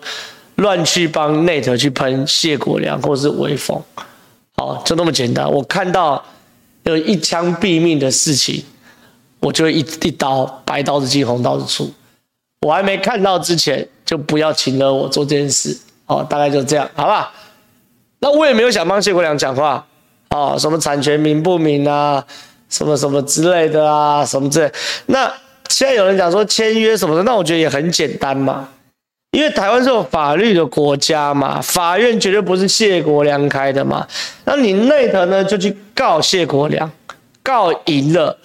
[0.54, 3.82] 乱去帮内特去喷谢国梁或是威风。
[4.56, 5.50] 好，就那么简单。
[5.50, 6.24] 我看到
[6.84, 8.62] 有一枪毙命的事情，
[9.40, 11.92] 我就一一刀白刀子进红刀子出。
[12.60, 17.32] 我还没看到之前，就不要请了我做这件事哦，大概就这样，好吧？
[18.18, 19.86] 那我也没有想帮谢国梁讲话
[20.30, 22.24] 哦，什么产权明不明啊，
[22.68, 24.72] 什么什么之类的啊，什么之类。
[25.06, 25.32] 那
[25.68, 28.68] 现在有人讲说签约什么的，那我觉得也很简单嘛。
[29.30, 34.04] 因为台湾是有法律的国家嘛，法院绝对不是谢国梁开的嘛。
[34.44, 36.90] 那你内特呢，就去告谢国梁，
[37.44, 38.36] 告赢了，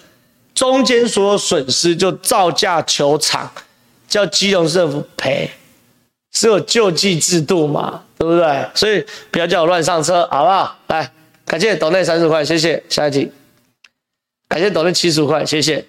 [0.54, 3.50] 中间所有损失就造价求偿，
[4.08, 5.50] 叫基隆政府赔，
[6.32, 8.68] 是有救济制度嘛，对不对？
[8.74, 10.76] 所以不要叫我乱上车，好不好？
[10.88, 11.10] 来，
[11.44, 12.82] 感谢董内三十块，谢谢。
[12.88, 13.30] 下一题，
[14.48, 15.84] 感谢董内七十五块，谢谢。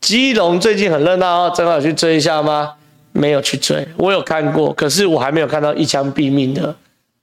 [0.00, 2.74] 基隆最近很热闹哦，正好去追一下吗？
[3.12, 6.74] 没有去追，我有看过，可是我还没有看到一枪毙命的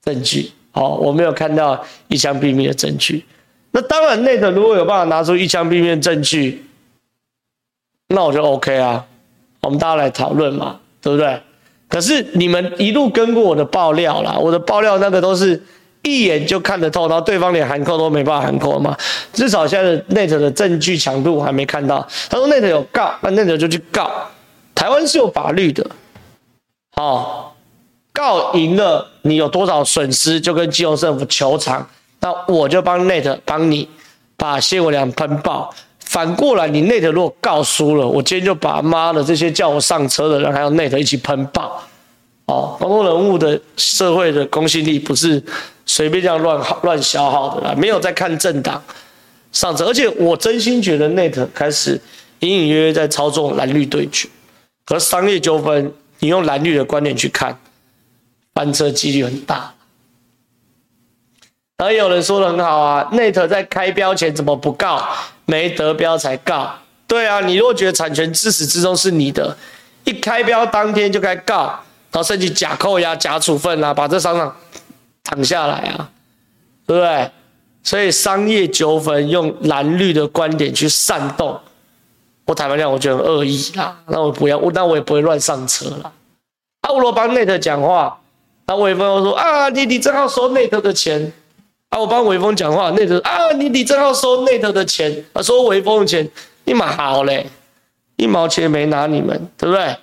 [0.04, 0.52] 证据。
[0.72, 3.24] 哦，我没有看到一枪毙命的证据。
[3.72, 6.64] 那当然，内特如果有办法拿出一枪毙命的证据，
[8.10, 9.04] 那我就 OK 啊。
[9.62, 11.40] 我们大家来讨论嘛，对不对？
[11.88, 15.62] 可是你们一路跟过我的爆料啦，我的爆料那个都是。
[16.02, 18.96] 一眼就看得透，然后对方连函扣都没办法函扣嘛？
[19.34, 22.00] 至少现在的内特的证据强度我还没看到。
[22.30, 24.10] 他说内特有告，那内特就去告。
[24.74, 25.86] 台湾是有法律的，
[26.96, 27.52] 哦，
[28.14, 31.86] 告赢了，你有多少损失就跟基隆政府求偿，
[32.20, 33.86] 那我就帮内特帮你
[34.38, 35.70] 把谢国梁喷爆。
[36.10, 41.80] 反过来，你内特如果告输了，我今天就把妈的这些叫我上车的人还有内特一起喷爆。
[42.46, 45.40] 哦，公共人物的社会的公信力不是。
[45.86, 48.80] 随便这样乱耗乱消耗的啦，没有在看政党
[49.50, 52.00] 上车，而且我真心觉得内特开始
[52.40, 54.28] 隐隐约约在操纵蓝绿对决，
[54.86, 57.58] 和商业纠纷，你用蓝绿的观点去看，
[58.54, 59.74] 翻车几率很大。
[61.78, 65.04] 然后也有人说的很好啊，内特在开标前怎么不告？
[65.50, 66.70] 没得标才告。
[67.08, 69.56] 对啊，你如果觉得产权自始至终是你的，
[70.04, 71.66] 一开标当天就该告，
[72.12, 74.56] 然后甚至假扣押、假处分啊，把这商场。
[75.22, 76.10] 躺下来啊，
[76.86, 77.30] 对不对？
[77.84, 81.60] 所以商业纠纷用蓝绿的观点去煽动，
[82.46, 83.96] 我坦白讲，我觉得很恶意啦。
[84.06, 86.10] 那我不要，那我也不会乱上车啦。
[86.80, 88.18] 啊，我如果帮内特讲话，
[88.66, 91.32] 那微风又说啊，你你正好收内特的钱。
[91.90, 96.28] 啊，我帮微风讲话，内特啊，你你正好收内特的钱，啊，收微风的钱，
[96.64, 97.46] 你蛮好嘞，
[98.16, 99.96] 一毛钱没拿你们，对不对？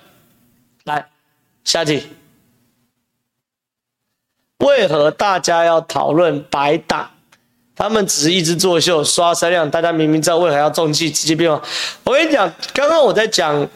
[0.84, 1.06] 来，
[1.64, 2.02] 下题。
[4.58, 7.10] 为何大家要讨论白党？
[7.74, 9.70] 他们只是一直作秀、刷声量。
[9.70, 11.62] 大家明明知道为何要中计，直接变化。
[12.02, 13.66] 我跟你讲，刚刚我在讲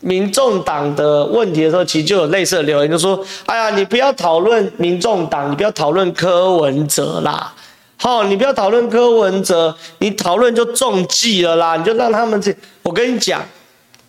[0.00, 7.52] 民众党的问题的时候，其实就有类似的留言，就说：“哎呀，你不要讨论民众党，你不要讨论柯文哲啦。
[7.96, 11.76] 好，你不要讨论柯文哲，你讨论就中计了啦。
[11.76, 12.54] 你就让他们这……
[12.82, 13.42] 我跟你讲，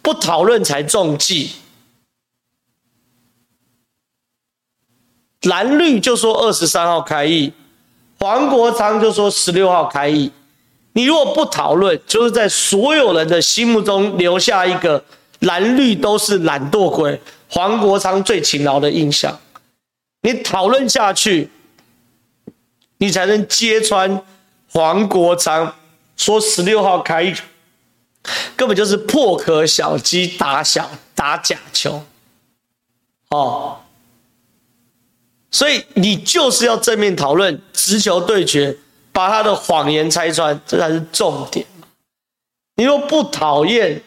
[0.01, 1.51] 不讨论才中计。”
[5.43, 7.53] 蓝绿就说二十三号开议，
[8.19, 10.31] 黄国昌就说十六号开议。
[10.93, 15.01] 你如果不讨论，就是在所有人的心目中留下一个
[15.39, 19.39] 蓝绿都是懒惰鬼，黄国昌最勤劳的印象。
[20.21, 21.49] 你讨论下去，
[22.97, 24.23] 你才能揭穿
[24.71, 25.75] 黄国昌
[26.15, 27.33] 说十六号开，
[28.55, 32.03] 根本就是破壳小鸡打小打假球。
[33.29, 33.79] 哦。
[35.49, 38.77] 所以你就是要正面讨论，直球对决，
[39.13, 41.65] 把他的谎言拆穿，这才是重点。
[42.75, 44.03] 你若不讨厌，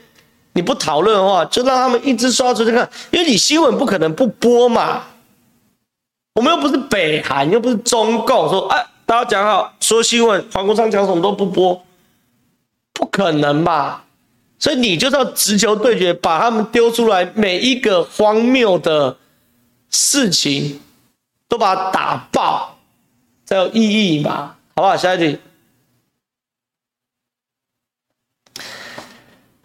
[0.61, 5.05] 你不讨论的话，就让他们一直刷出去看，因为你新闻不可能不播嘛。
[6.35, 11.83] 我们又不是北韩，又不是中共，说哎，大家讲好，说新闻，黄国昌讲什么都不播，
[12.93, 14.05] 不可能吧？
[14.59, 19.17] 所以你就是要直球对决，把他们丢出来，每一个荒谬的
[19.89, 20.79] 事情。
[21.49, 22.77] 都把它打爆，
[23.45, 24.55] 才有意义嘛？
[24.77, 24.97] 好不好？
[24.97, 25.37] 下一题，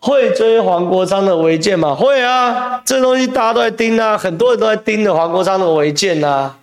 [0.05, 1.95] 会追黄国昌的违建吗？
[1.95, 6.59] 会啊，这东西大家都在盯啊，很多人都在盯着黄国昌的违建啊。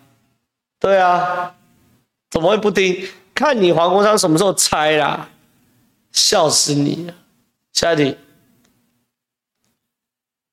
[0.79, 1.53] 对啊，
[2.31, 3.05] 怎么会不盯？
[3.35, 5.29] 看你黄国昌什么时候拆啦，
[6.13, 7.15] 笑死你了！
[7.73, 8.17] 下一题，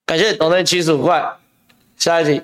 [0.07, 1.37] 感谢董内七十五块，
[1.95, 2.41] 下一题。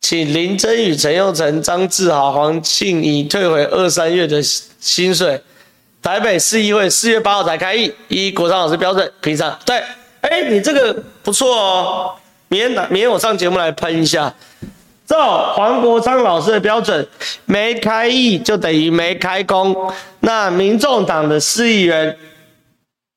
[0.00, 5.42] 请林真宇、陈又成、张志豪、黄庆怡退回二三月的薪水。
[6.06, 9.58] 台北市议会四月八号才开议，依国昌老师标准评上。
[9.66, 9.82] 对，
[10.20, 12.14] 哎，你这个不错哦。
[12.46, 14.32] 明天明天我上节目来喷一下。
[15.04, 17.04] 照黄国昌老师的标准，
[17.44, 19.92] 没开议就等于没开工。
[20.20, 22.16] 那民众党的市议员，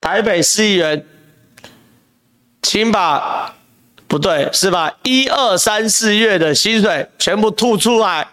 [0.01, 1.05] 台北市议员，
[2.63, 3.53] 请把。
[4.07, 8.27] 不对，是把一二三四月的薪水全部吐出来，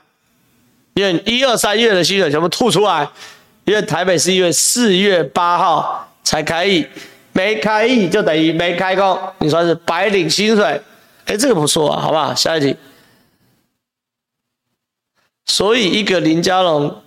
[0.95, 3.07] 愿一二三月的薪水全部吐出来，
[3.67, 6.87] 因为台北市因为四月八号才开议，
[7.33, 10.81] 没开议就等于没开工，你算是白领薪水。
[11.27, 12.35] 哎，这个不错啊，好不好？
[12.35, 12.77] 下一题。
[15.47, 17.03] 所以一个林佳龙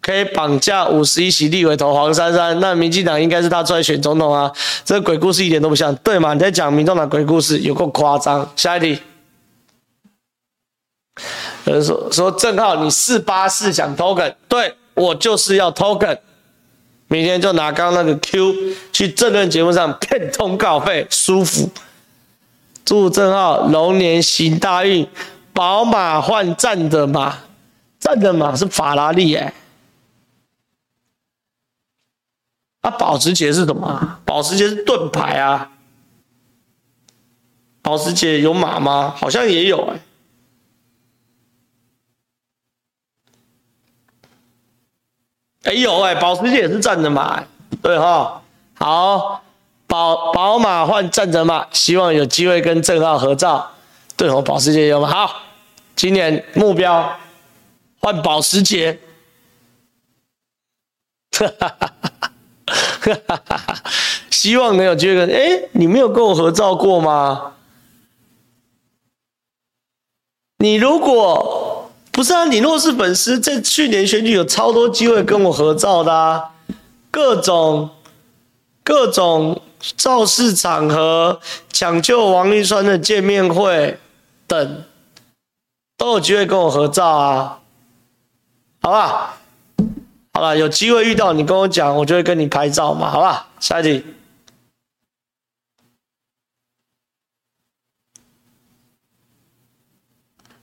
[0.00, 4.52] 可以绑架五十一席立委投黄珊珊，那民进党应该是他出来选总统啊？
[4.84, 6.32] 这个鬼故事一点都不像，对吗？
[6.34, 8.48] 你在讲民众党鬼故事，有够夸张。
[8.54, 9.00] 下一题。
[11.64, 16.18] 有人说说郑浩，你四八四想 token，对，我就是要 token，
[17.08, 18.54] 明天就拿刚刚那个 Q
[18.92, 21.70] 去政论节目上 骗通告费，舒服。
[22.84, 25.08] 祝正浩龙年行大运，
[25.52, 27.38] 宝马换战的马。
[27.98, 29.52] 战的马是法拉利哎，
[32.80, 34.18] 啊，保时捷是什么？
[34.24, 35.70] 保时捷是盾牌啊。
[37.82, 39.14] 保时捷有马吗？
[39.16, 40.00] 好像也有哎。
[45.64, 47.44] 哎呦哎，保时捷也是站着马，
[47.82, 48.42] 对哈。
[48.74, 49.42] 好，
[49.86, 53.70] 宝宝马换站着马，希望有机会跟郑浩合照。
[54.16, 55.08] 对哦，保时捷有吗？
[55.08, 55.42] 好，
[55.94, 57.18] 今年目标。
[58.02, 58.98] 换保时捷，
[61.32, 61.92] 哈哈哈
[63.04, 63.82] 哈哈哈！
[64.30, 65.28] 希望能有机会跟。
[65.28, 67.52] 哎，你没有跟我合照过吗？
[70.56, 71.69] 你如果
[72.20, 76.50] 不是啊，你若是粉丝，在去年选举有超多机会跟我合照的啊，
[77.10, 77.88] 各种
[78.84, 79.62] 各种
[79.96, 81.40] 造势场合、
[81.72, 83.98] 抢救王丽川的见面会
[84.46, 84.84] 等，
[85.96, 87.60] 都有机会跟我合照啊。
[88.82, 89.38] 好吧，
[90.34, 93.46] 好了，有机会遇到你跟我讲，我就会跟你拍照嘛，好吧？
[93.60, 94.04] 下一题。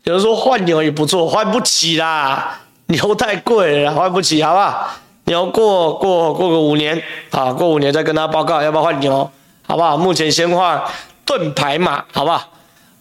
[0.07, 4.87] 有人说换牛也不错，换不起啦， 牛太贵了，换不起，好不好？
[5.25, 9.29] 牛过过过个五年啊，过五年再跟他报告要不要换牛，
[9.63, 9.97] 好不好？
[9.97, 10.81] 目前先换
[11.25, 12.53] 盾牌马，好不好？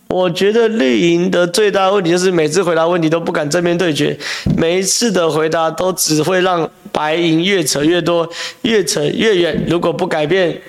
[0.08, 4.18] 我觉得绿营的最大问题就是每次回答问题都不敢正面对决，
[4.56, 8.28] 每一次的回答都只会让白银越扯越多，
[8.62, 9.64] 越扯越远。
[9.68, 10.60] 如果不改变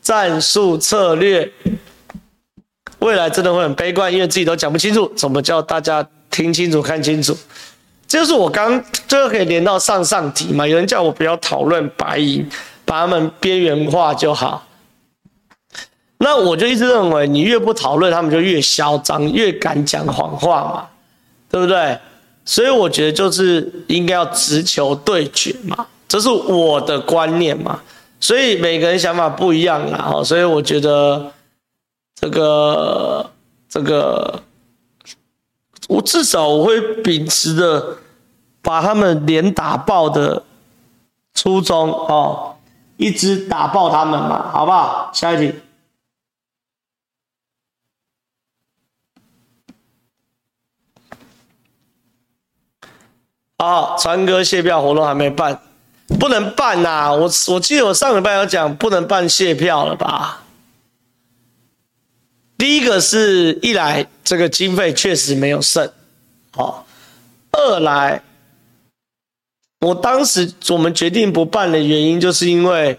[0.00, 1.50] 战术策略，
[3.04, 5.06] 未来真的会很悲观，因为自己都讲不清楚。
[5.14, 7.36] 怎么叫大家听清楚、看清楚？
[8.08, 10.66] 这就是我刚最后可以连到上上题嘛？
[10.66, 12.48] 有人叫我不要讨论白银，
[12.86, 14.66] 把他们边缘化就好。
[16.16, 20.86] 那我就一直认为，你越不讨论，他们就越嚣张，越敢讲谎话嘛，
[21.50, 21.98] 对不对？
[22.46, 27.78] 所以我觉得就是应该要直球对决嘛，这是我的观念嘛。
[28.18, 31.30] 所以每个人想法不一样啦，所以我觉得
[32.24, 33.30] 这个
[33.68, 34.42] 这个，
[35.88, 37.98] 我至少我会秉持着
[38.62, 40.42] 把他们脸打爆的
[41.34, 42.56] 初衷哦，
[42.96, 45.10] 一直打爆他们嘛，好不好？
[45.12, 45.54] 下一题。
[53.58, 55.60] 好，川哥谢票活动还没办，
[56.18, 57.12] 不能办呐、啊！
[57.12, 60.40] 我我记得我上礼拜有讲不能办谢票了吧？
[62.56, 65.90] 第一个是一来这个经费确实没有剩，
[66.52, 66.86] 好；
[67.52, 68.22] 二来
[69.80, 72.98] 我当时我们决定不办的原因，就是因为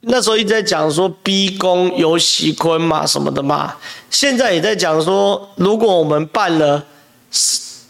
[0.00, 3.76] 那时候一直在讲说逼宫游锡坤嘛什么的嘛，
[4.10, 6.84] 现在也在讲说如果我们办了。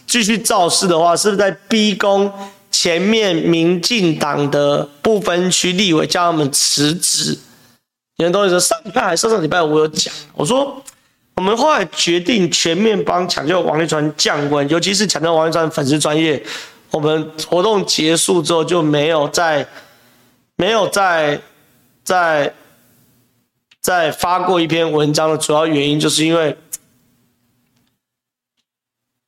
[0.07, 2.31] 继续造势的话，是不是在逼宫
[2.71, 7.37] 前面民进党的不分区立委叫他们辞职？
[8.17, 10.81] 有人都会说上礼拜还是上上礼拜我有讲，我说
[11.35, 16.41] 我们后来决定全面帮抢救王丽川降温，尤其是抢救王丽川粉丝专业，
[16.91, 19.67] 我们活动结束之后就没有再
[20.55, 21.41] 没有再
[22.03, 22.53] 再
[23.81, 26.57] 再发过一篇文章的主要原因就是因为。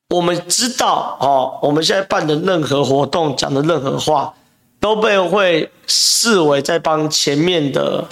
[0.09, 4.33] 我们知道哦，我们现在办的任何活动，讲的任何话，
[4.79, 8.07] 都被会视为在帮前面的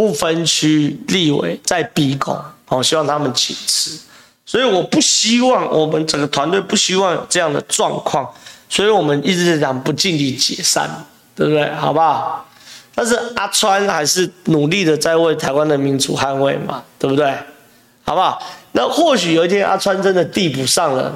[0.00, 2.34] 不分区立委在逼宫，
[2.68, 4.00] 哦，希望他们请辞。
[4.46, 8.26] 所以我不希望我们整个团队不希望有这样的状况，
[8.66, 10.88] 所以我们一直在讲不尽力解散，
[11.34, 11.70] 对不对？
[11.74, 12.48] 好不好？
[12.94, 17.30] 但是阿川还是努力的在为台湾的民主捍卫嘛，对不对？
[18.02, 18.42] 好不好？
[18.72, 21.14] 那或许有一天阿川真的递补上了，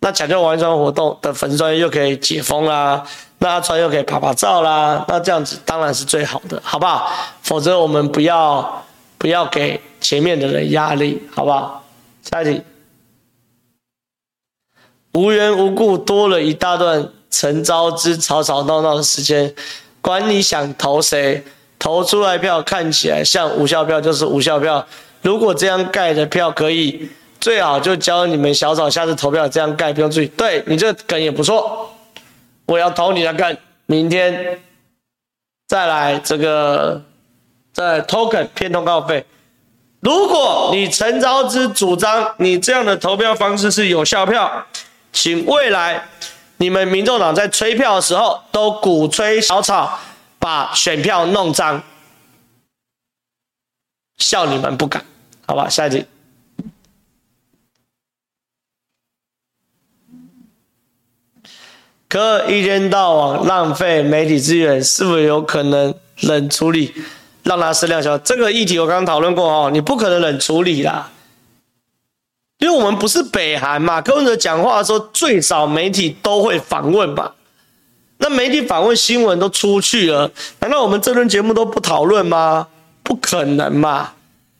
[0.00, 3.04] 那抢救王一川活动的粉丝专页又可以解封啦，
[3.40, 7.12] 那船又可以拍拍照啦，那这样子当然是最好的，好不好？
[7.42, 8.84] 否则我们不要
[9.16, 11.84] 不要给前面的人压力，好不好？
[12.22, 12.62] 下一题，
[15.12, 19.54] 无缘无故多了一大段陈昭之吵吵闹闹的时间，
[20.00, 21.44] 管你想投谁，
[21.78, 24.84] 投出来票看起来像无效票就是无效票。
[25.22, 27.08] 如果这样盖的票可以，
[27.40, 30.26] 最好就教你们小草下次投票这样盖，不用注意。
[30.28, 31.88] 对，你这个梗也不错，
[32.68, 33.56] 我要投你的梗。
[33.86, 34.60] 明天
[35.66, 37.02] 再来这个
[37.72, 39.24] 再 token 骗通告费。
[40.00, 44.66] 如果你陈昭之主张你这样的投票方式是有效票，
[45.12, 46.06] 请未来
[46.58, 49.98] 你们民众党在催票的时候都鼓吹小草
[50.38, 51.82] 把选票弄脏，
[54.18, 55.02] 笑你们不敢，
[55.46, 55.68] 好吧？
[55.68, 56.06] 下一题。
[62.08, 66.94] 可一天到晚浪费媒体资源，是否有可能冷处理？
[67.42, 71.10] 让它声量小，这个议题我刚刚讨论过哦，你不可能冷处理啦，
[72.58, 77.34] 因为我们不是北韩嘛，柯文哲讲话的时候最少媒体都会访问吧？
[78.18, 80.30] 那媒体访问新闻都出去了，
[80.60, 82.66] 难道我们这轮节目都不讨论吗？
[83.02, 84.12] 不可能嘛！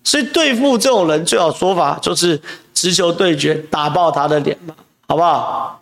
[0.04, 2.40] 所以对付这种人，最好说法就是
[2.72, 4.74] 直球对决，打爆他的脸嘛，
[5.06, 5.77] 好不好？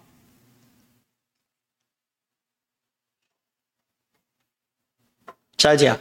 [5.59, 5.99] 下一讲。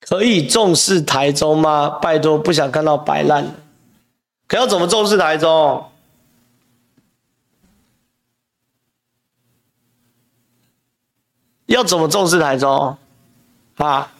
[0.00, 1.88] 可以重视台中吗？
[1.88, 3.54] 拜托，不想看到摆烂。
[4.46, 5.90] 可要怎么重视台中？
[11.66, 12.98] 要怎么重视台中？
[13.76, 14.12] 啊，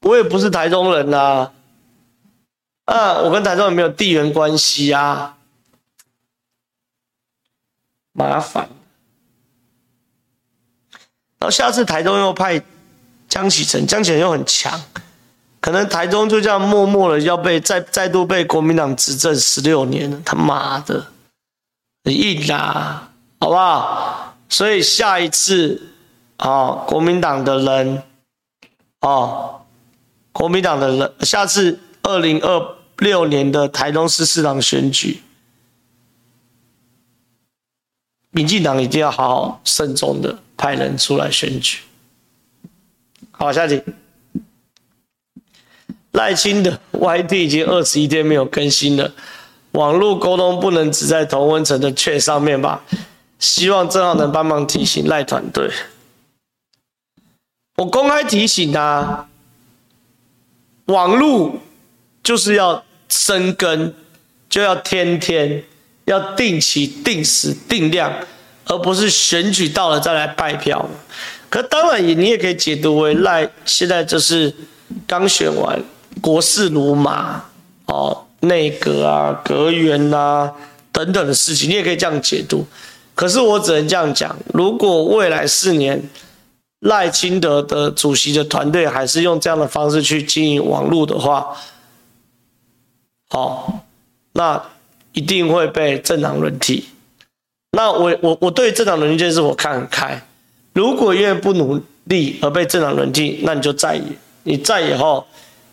[0.00, 1.52] 我也不是台中人呐、啊。
[2.86, 5.38] 啊，我跟台中有没有地缘关系啊。
[8.12, 8.68] 麻烦。
[11.38, 12.62] 然后下次台中又派。
[13.28, 14.82] 江启臣，江启臣又很强，
[15.60, 21.08] 可能台中就这样默默的要被再再度被国民党执政十六年了，他妈的，
[22.04, 24.34] 很硬啊，好不好？
[24.48, 25.90] 所以下一次
[26.38, 28.02] 啊、国民党的人，
[29.02, 29.60] 哦，
[30.32, 35.22] 国民党的人，下次二零二六年的台中市市长选举，
[38.30, 41.78] 民进党一定要好好慎重的派人出来选举。
[43.30, 43.82] 好，下集。
[46.12, 49.14] 赖清德 YT 已经二十一天没有更新了，
[49.72, 52.82] 网络沟通不能只在同温层的券上面吧？
[53.38, 55.70] 希望正好能帮忙提醒赖团队。
[57.76, 59.28] 我公开提醒啊，
[60.86, 61.60] 网络
[62.24, 63.94] 就是要生根，
[64.48, 65.62] 就要天天
[66.06, 68.12] 要定期、定时、定量，
[68.68, 70.88] 而不是选举到了再来拜票。
[71.50, 74.54] 可当然也，你也可以解读为赖现在就是
[75.06, 75.82] 刚选完，
[76.20, 77.42] 国事如麻
[77.86, 80.52] 哦，内阁啊、阁员啊
[80.92, 82.66] 等等的事情，你也可以这样解读。
[83.14, 86.02] 可是我只能这样讲：如果未来四年
[86.80, 91.56] 赖清德的主席的团队还是用这样的方式去经营网络的话，
[93.30, 93.80] 好，
[94.34, 94.62] 那
[95.12, 96.86] 一定会被政党轮替。
[97.72, 100.20] 那我我我对政党轮替这件事我看很开。
[100.72, 104.02] 如果因为不努力而被政党轮替，那你就在野，
[104.44, 105.26] 你在野后，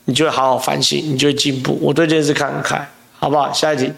[0.05, 1.77] 你就会好好反省，你就会进步。
[1.81, 2.89] 我对这件事看很开，
[3.19, 3.53] 好不好？
[3.53, 3.93] 下一题。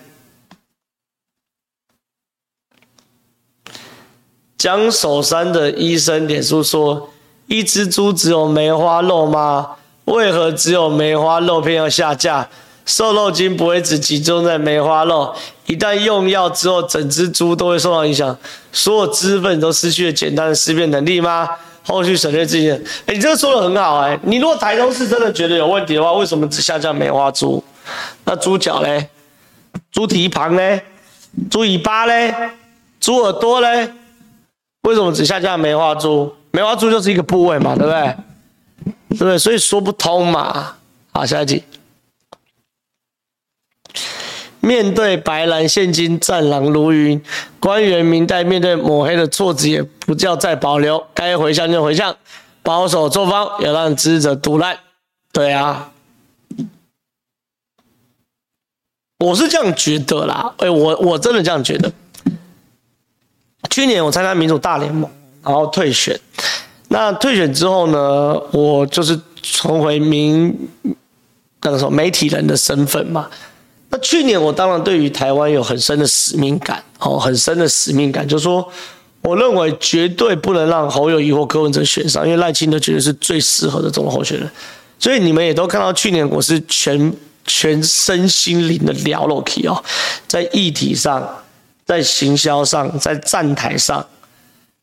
[4.57, 7.09] 江守山的医生脸书说
[7.47, 9.77] ：“一只猪只有梅花肉吗？
[10.05, 12.49] 为何只有梅花肉片要下架？
[12.85, 15.35] 瘦肉精不会只集中在梅花肉。”
[15.67, 18.35] 一旦用药之后，整只猪都会受到影响，
[18.71, 21.47] 所有脂粉都失去了简单的识别能力吗？
[21.85, 22.73] 后续省略这些。
[23.05, 24.19] 哎，你这个说的很好哎。
[24.23, 27.63] 你如果台中市真的觉得有问题的话，为什么只下降梅花猪？
[28.25, 29.09] 那猪脚嘞？
[29.91, 30.83] 猪蹄膀嘞？
[31.49, 32.33] 猪尾巴嘞？
[32.99, 33.89] 猪耳朵嘞？
[34.81, 36.33] 为什么只下降梅花猪？
[36.51, 38.15] 梅花猪就是一个部位嘛，对不对？
[39.09, 39.37] 对不对？
[39.37, 40.73] 所以说不通嘛。
[41.13, 41.63] 好，下一题。
[44.67, 47.23] 面对白蓝现今战狼如云，
[47.57, 52.13] 官员明代面对抹黑的措辞也不叫再保留，该回向就回向，
[52.63, 54.77] 保守作风也让支持者赌烂。
[55.31, 55.89] 对啊，
[59.19, 60.53] 我是这样觉得啦。
[60.57, 61.89] 哎，我我真的这样觉得。
[63.69, 65.09] 去年我参加民主大联盟，
[65.43, 66.19] 然后退选。
[66.89, 70.53] 那退选之后呢，我就是重回民
[71.61, 73.29] 那个什么媒体人的身份嘛。
[74.01, 78.67] 去年我当然对于台湾有很深的使命感，哦，很深的使命感，就是说，
[79.21, 84.49] 我认为绝对不能让侯友宜或柯文哲选上，因为赖清德绝对是最适合的总统候选人。
[84.99, 87.13] 所以你们也都看到，去年我是全
[87.45, 89.83] 全身心灵的了落去哦，
[90.27, 91.27] 在议题上，
[91.85, 94.05] 在行销上，在站台上，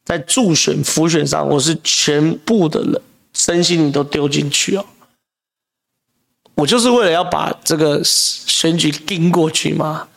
[0.05, 3.01] 在助选、辅选上，我是全部的人
[3.35, 4.85] 身心灵都丢进去哦。
[6.55, 10.09] 我就是为了要把这个选举盯过去嘛。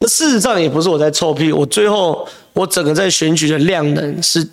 [0.00, 4.48] 那事实上也不是我在臭屁，我最后我整个在选举的量能是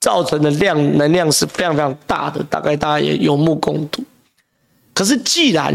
[0.00, 4.04] 造成的量能量是非常非常大的，大概大家也有目共睹。
[4.94, 5.74] 可是既然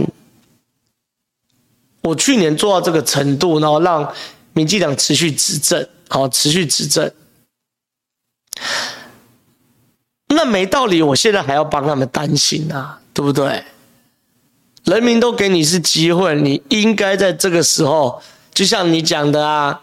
[2.01, 4.11] 我去年做到这个程度，然后让
[4.53, 7.11] 民进党持续执政，好持续执政。
[10.27, 13.63] 那没道理，我现在还要帮他们担心啊，对不对？
[14.85, 18.21] 人民都给你是机会，你应该在这个时候，
[18.53, 19.81] 就像你讲的啊，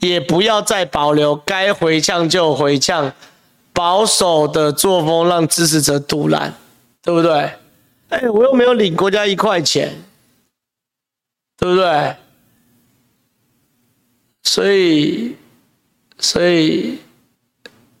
[0.00, 3.12] 也不要再保留，该回呛就回呛，
[3.72, 6.54] 保守的作风让支持者赌烂，
[7.02, 7.52] 对不对？
[8.10, 10.02] 哎，我又没有领国家一块钱，
[11.58, 12.16] 对不对？
[14.42, 15.36] 所以，
[16.18, 16.98] 所以。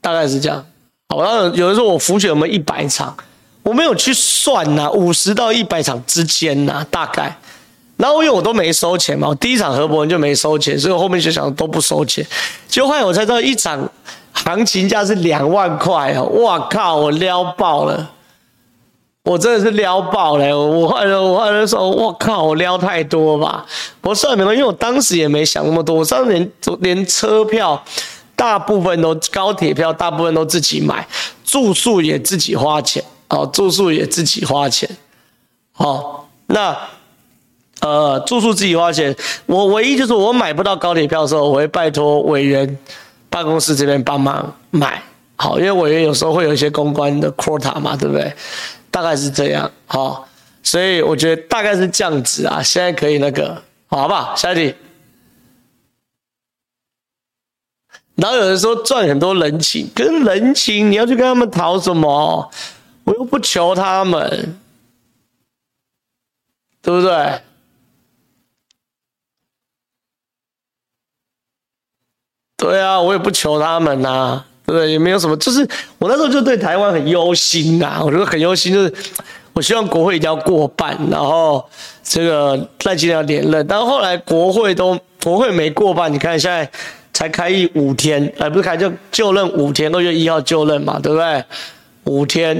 [0.04, 0.66] 大概是这样，
[1.10, 3.16] 好，然后有人说我浮选有没有一百场，
[3.62, 7.36] 我没有去算呐、啊，五十到一百场之间呐、大概。
[7.96, 12.26] 然后因为我都没收钱嘛，我第一场何博文就没收钱，所以我后面就想都不收钱。
[12.66, 13.88] 结果后来我才知道一场
[14.32, 16.24] 行情价是两万块哦！
[16.42, 18.10] 哇靠，我撩爆了，
[19.24, 20.58] 我真的是撩爆了。
[20.58, 23.64] 我后来我后来说，我靠，我撩太多吧？
[24.00, 27.80] 我算没有，因为我当时也没想那么多，我当时连连车票。
[28.34, 31.06] 大部分都高铁票，大部分都自己买，
[31.44, 34.86] 住宿也自己花钱，哦，住宿也自己花钱，
[35.78, 36.76] 哦，那
[37.80, 39.16] 呃，住宿自己花钱，
[39.46, 42.78] 我唯一就是我买不到高铁票的时候，我会拜托委员
[43.30, 45.02] 办公室这边帮忙买，
[45.36, 48.30] 好，因为委员有时候会有一些公关的 quota 嘛，对不对？
[48.90, 50.28] 大概是这样，好，
[50.62, 54.36] 所以我觉得大概是这样子啊，现在可以那个，好不好？
[54.36, 54.74] 下一题。
[58.14, 62.50] 然后有人说赚很多人情，跟人情你要去跟他们讨什么？
[63.12, 64.58] 我又不求他们，
[66.80, 67.40] 对不对？
[72.56, 74.92] 对啊，我也不求他们呐、对不对？
[74.92, 75.60] 也没有什么，就是
[75.98, 78.94] 我那时候就对台湾很忧心呐、啊，我觉得很忧心，就是
[79.52, 81.68] 我希望国会一定要过半，然后
[82.02, 86.70] 这个赖清德要连任，但后来国会都国会没过半，你看现在。
[87.14, 91.44] 才开议五天，而不是开就就任五天，二月一号就任嘛，对不对？
[92.04, 92.56] 五天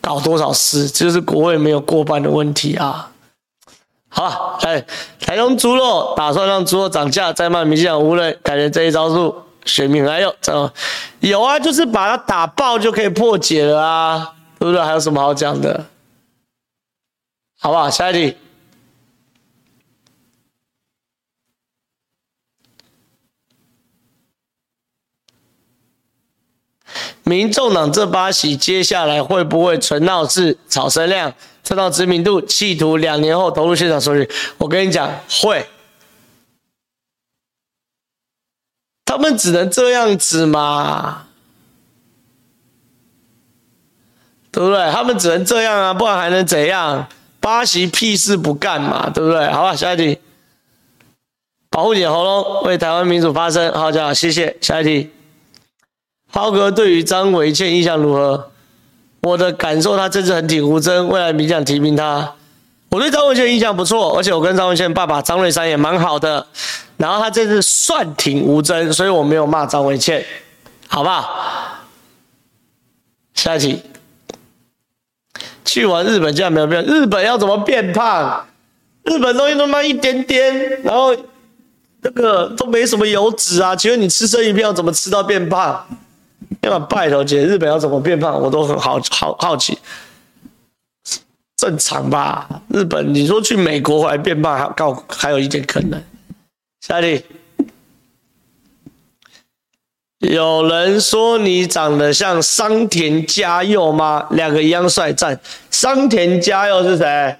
[0.00, 3.10] 搞多少事，这就是国会没有过半的问题啊。
[4.08, 4.84] 好，来
[5.20, 9.34] 台中猪肉打算让猪肉涨价，再卖民进党无人，感觉这一招数
[9.64, 10.72] 选民还有这
[11.20, 14.82] 有啊，就是把它打爆就可以破解了啊，对不对？
[14.82, 15.84] 还有什么好讲的？
[17.60, 17.88] 好不好？
[17.88, 18.36] 下一题。
[27.30, 34.28] 民众党这八席接下来会不会纯闹事、炒声量、蹭到知名度，企图两年后投入现场选举？
[34.58, 35.08] 我跟你讲，
[35.40, 35.64] 会。
[39.04, 41.26] 他们只能这样子嘛，
[44.50, 44.90] 对不对？
[44.90, 47.06] 他们只能这样啊，不然还能怎样？
[47.38, 49.48] 八席屁事不干嘛，对不对？
[49.52, 50.18] 好吧，下一题。
[51.70, 53.72] 保护你喉咙，为台湾民主发声。
[53.72, 54.56] 好，这样，谢谢。
[54.60, 55.12] 下一题。
[56.30, 58.50] 浩哥对于张维倩印象如何？
[59.22, 62.32] 我的感受，他这次很挺吴峥，未来民进党提名他。
[62.88, 66.46] 我对张维倩印象不错，而且我跟张维倩爸爸张瑞山也蛮好的。
[66.96, 70.24] 然后他这次算挺吴峥，所以我没有骂张维倩，
[70.88, 71.82] 好不好？
[73.34, 73.82] 下一题。
[75.64, 78.46] 去完日本竟然没有变，日本要怎么变胖？
[79.04, 81.14] 日本东西都卖一点点，然后
[82.02, 85.86] 那个都没什么油脂啊，请问你吃生鱼片要怎么吃到变胖？
[86.62, 89.78] 要拜托姐，日本要怎么变胖，我都很好好好奇，
[91.56, 92.62] 正常吧？
[92.68, 96.02] 日本，你说去美国还变胖，还告还有一点可能。
[96.80, 97.24] 下一题，
[100.18, 104.26] 有人说你长得像桑田佳佑吗？
[104.30, 105.40] 两个一样帅，赞。
[105.70, 107.36] 桑田佳佑是谁？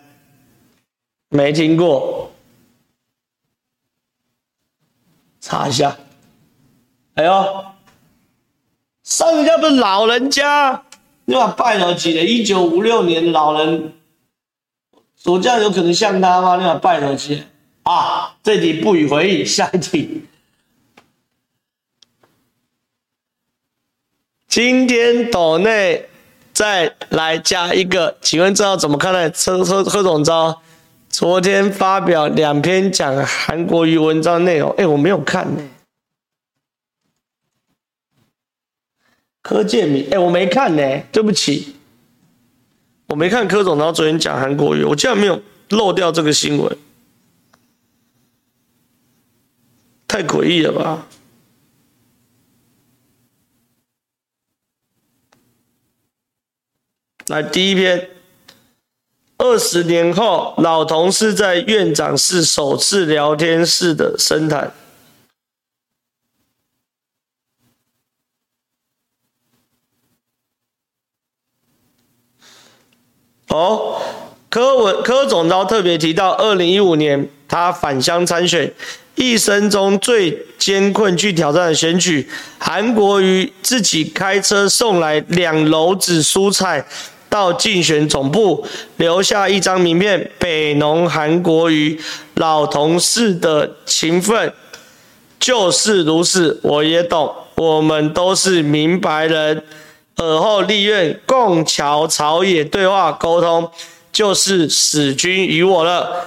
[1.29, 2.33] 没听过，
[5.41, 5.97] 查一下。
[7.15, 7.65] 哎呦。
[9.11, 10.85] 上人家不是老人家，
[11.25, 12.27] 你把拜了几年？
[12.27, 13.93] 一九五六年的老人，
[15.25, 16.57] 我这样有可能像他吗？
[16.57, 17.43] 你把拜了几
[17.83, 18.37] 啊？
[18.45, 20.23] 这题不予回应，下一题。
[24.47, 26.09] 今天岛内
[26.53, 30.63] 再来加一个，请问这要怎么看待车车车总招
[31.09, 34.71] 昨天发表两篇讲韩国瑜文章内容？
[34.79, 35.61] 哎，我没有看呢。
[39.43, 41.75] 柯建铭，哎，我没看呢，对不起，
[43.07, 46.77] 我没看柯总，然后昨天讲韩国瑜，我竟然没有漏掉这个新闻，
[50.07, 51.07] 太诡异了吧？
[57.29, 58.11] 来，第一篇，
[59.39, 64.75] 二十年后，老同事在院长室首次聊天室的深谈。
[73.51, 74.01] 哦，
[74.49, 78.73] 柯文柯总召特别提到，二零一五年他返乡参选，
[79.17, 82.29] 一生中最艰困、具挑战的选举，
[82.59, 86.87] 韩国瑜自己开车送来两篓子蔬菜
[87.29, 88.65] 到竞选总部，
[88.99, 92.01] 留下一张名片：“北农韩国瑜，
[92.35, 94.53] 老同事的情分
[95.41, 99.65] 就是如此。”我也懂，我们都是明白人。
[100.17, 103.71] 尔后立院共桥朝野对话沟通，
[104.13, 106.27] 就是死君与我了。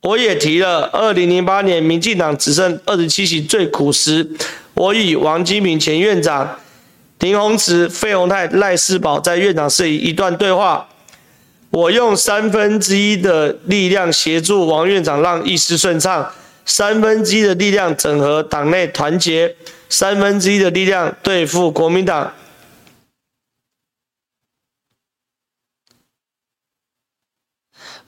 [0.00, 4.26] 我也提了，二零零八年民进党只剩二十七席最苦时，
[4.74, 6.56] 我与王金平前院长、
[7.18, 10.88] 林鸿池、费鸿泰、赖世宝在院长室里一段对话。
[11.70, 16.32] 我用三分之一的力量协助王院长让议事顺畅，
[16.64, 19.54] 三分之一的力量整合党内团结，
[19.90, 22.32] 三分之一的力量对付国民党。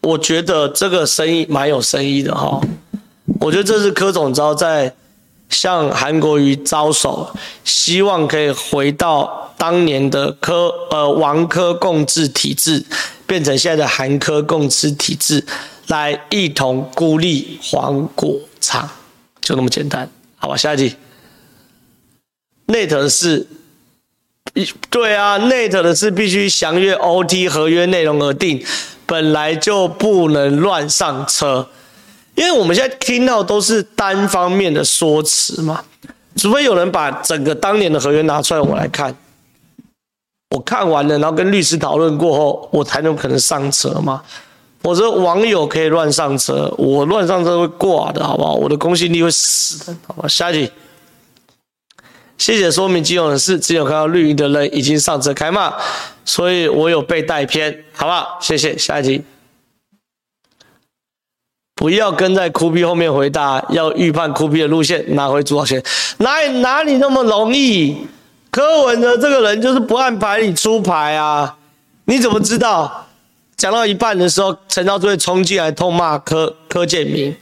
[0.02, 2.60] 我觉得这个生意蛮有生意的哈，
[3.40, 4.94] 我觉得这是柯总招在
[5.50, 7.28] 向韩国瑜招手，
[7.64, 12.82] 希望可以回到当年的柯呃王柯共治体制，
[13.26, 15.44] 变成现在的韩柯共治体制，
[15.88, 18.88] 来一同孤立黄国昌，
[19.42, 20.56] 就那么简单，好吧？
[20.56, 20.96] 下一题
[22.68, 23.46] ，NET 的事，
[24.88, 28.64] 对啊内特的事必须详阅 OT 合约内容而定。
[29.10, 31.66] 本来就不能乱上车，
[32.36, 35.82] 因为我们现在听到都是单方面的说辞嘛，
[36.36, 39.12] 除非有人把整个当年的合约拿出来我来看，
[40.50, 44.22] 我看完了，然后跟律师讨论过后，我才能可能上车嘛。
[44.82, 48.54] 我说网友可以乱上车，我乱上车会挂的，好不好？
[48.54, 50.28] 我的公信力会死的，好吧？
[50.28, 50.70] 下一题。
[52.40, 55.74] 谢谢说明基隆的事，只有看到绿营的人已经上车开骂，
[56.24, 58.38] 所以我有被带偏，好不好？
[58.40, 58.78] 谢谢。
[58.78, 59.22] 下一题，
[61.74, 65.82] 不要跟在哭逼后面回答，要预判哭逼的路线，拿回主导权。
[66.16, 68.06] 哪里哪里那么容易？
[68.50, 71.58] 柯文哲这个人就是不按牌理出牌啊！
[72.06, 73.06] 你怎么知道？
[73.58, 77.36] 讲到一半的时候，陈昭会冲进来痛骂柯柯建铭，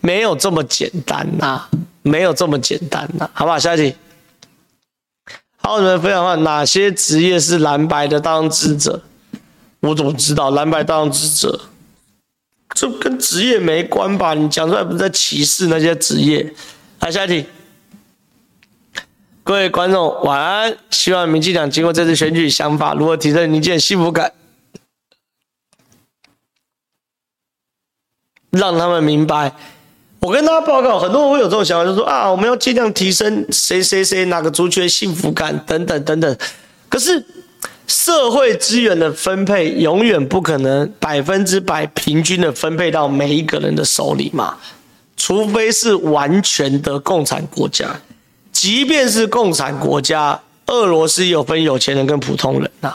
[0.00, 1.66] 没有这么简单呐、
[2.02, 3.58] 没有这么简单呐、好不好？
[3.58, 3.96] 下一题。
[5.66, 9.02] 好，你们分享的话，哪些职业是蓝白的当支者？
[9.80, 11.60] 我怎么知道蓝白当支者？
[12.72, 14.32] 这跟职业没关吧？
[14.34, 16.54] 你讲出来不是在歧视那些职业？
[17.00, 17.46] 来，下一题。
[19.42, 24.34] 各位观众晚安，希望民进党经过这次选举，想法如何提升民间幸福感，
[28.50, 29.52] 让他们明白。
[30.18, 36.36] 我跟大家报告，很多人会有这种想法，就说啊，我们要尽量提升谁谁谁哪个族群幸福感等等等等。
[36.88, 37.24] 可是
[37.86, 44.56] 社会资源的分配永远不可能百分之百平均的分配到每一个人的手里嘛，
[45.16, 47.88] 除非是完全的共产国家。
[48.50, 52.94] 即便是共产国家，俄罗斯有分有钱人跟普通人呐，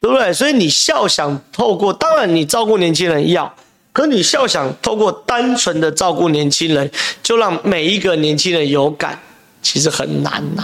[0.00, 0.32] 对不对？
[0.32, 3.54] 所以你笑想透过，当然你照顾年轻人要。
[3.92, 6.90] 可你笑想透过单纯的照顾年轻人，
[7.22, 9.18] 就让每一个年轻人有感，
[9.60, 10.62] 其实很难呐、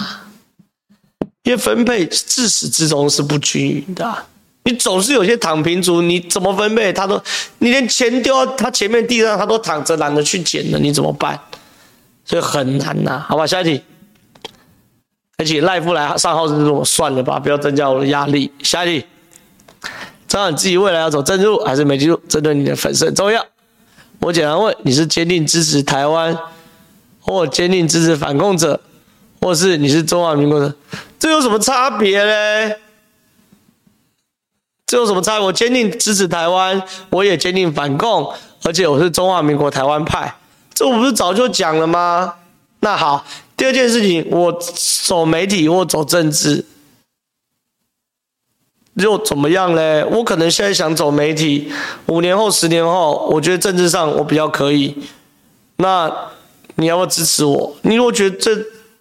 [1.43, 4.25] 因为分配自始至终是不均匀的、
[4.65, 7.21] 你总是有些躺平族，你怎么分配他都，
[7.59, 11.39] 你连钱丢到他前面地上，他都躺着懒得去捡了，你怎么办？
[12.25, 13.83] 所以很难呐、好吧，下一题。
[15.37, 18.53] 而且赖夫来上号是我算了吧，不要增加我的压力。
[18.63, 19.07] 下一题。
[20.35, 23.47] 知道你自己未来要走政治路还是媒体路，这对你的粉丝很重要。
[24.19, 26.37] 我简单问：你是坚定支持台湾，
[27.21, 28.81] 或坚定支持反共者，
[29.41, 30.75] 或是你是中华民国的？
[31.21, 32.77] 这有什么差别嘞？
[34.87, 35.41] 这有什么差？
[35.41, 40.35] 我坚定支持台湾，我也坚定反共，而且我是中华民国台湾派，
[40.75, 42.35] 这我不是早就讲了吗？
[42.81, 43.25] 那好，
[43.57, 44.53] 第二件事情，我
[45.07, 46.67] 走媒体或走政治。
[48.95, 50.05] 又怎么样嘞？
[50.11, 51.73] 我可能现在想走媒体，
[52.07, 54.95] 五年后、十年后，我觉得政治上我比较可以。
[55.79, 56.11] 那
[56.77, 57.75] 你要不要支持我？
[57.83, 58.51] 你如果觉得这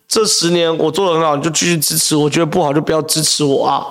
[0.08, 3.86] 这十年我做得很好，你就继续支持我；觉得不好就不要支持我啊。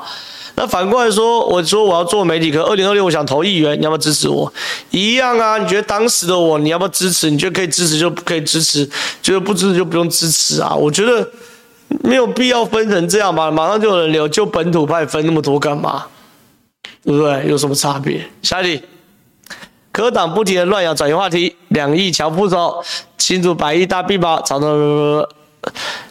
[0.55, 4.53] 那反过来说，我说我要做媒体，可二零二六我想投议员，你要不要支持我？
[4.91, 5.57] 一样啊。
[5.57, 7.31] 你觉得当时的我，你要不要支持？
[7.31, 8.85] 你觉得可以支持就可以支持，
[9.23, 10.75] 觉得不支持就不用支持啊。
[10.75, 11.27] 我觉得
[12.03, 16.07] 没有必要分成这样吧，马上就有人留，就本土派分那么多干嘛？
[17.05, 17.49] 对不对？
[17.49, 18.29] 有什么差别？
[18.43, 18.85] 下一题，
[19.91, 22.83] 柯党不停的乱咬转移话题，两亿乔副手，
[23.19, 25.29] 新竹百亿大币宝，吵得。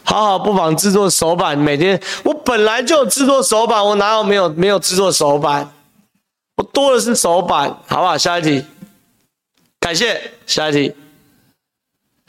[0.03, 5.69] 好好不妨制作手板，每天我本来就有制作手板，我哪有没有没有制作手板？
[6.55, 8.17] 我多的是手板，好不好？
[8.17, 8.65] 下一题，
[9.79, 10.95] 感谢下一题，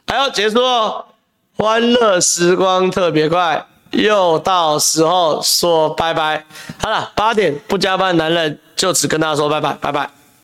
[0.07, 1.05] 还要结束哦，
[1.63, 6.45] 欢乐时光特别快，又到时候说拜拜。
[6.79, 10.22] 好了，八点不加班，男人就此跟大家说拜拜，拜拜。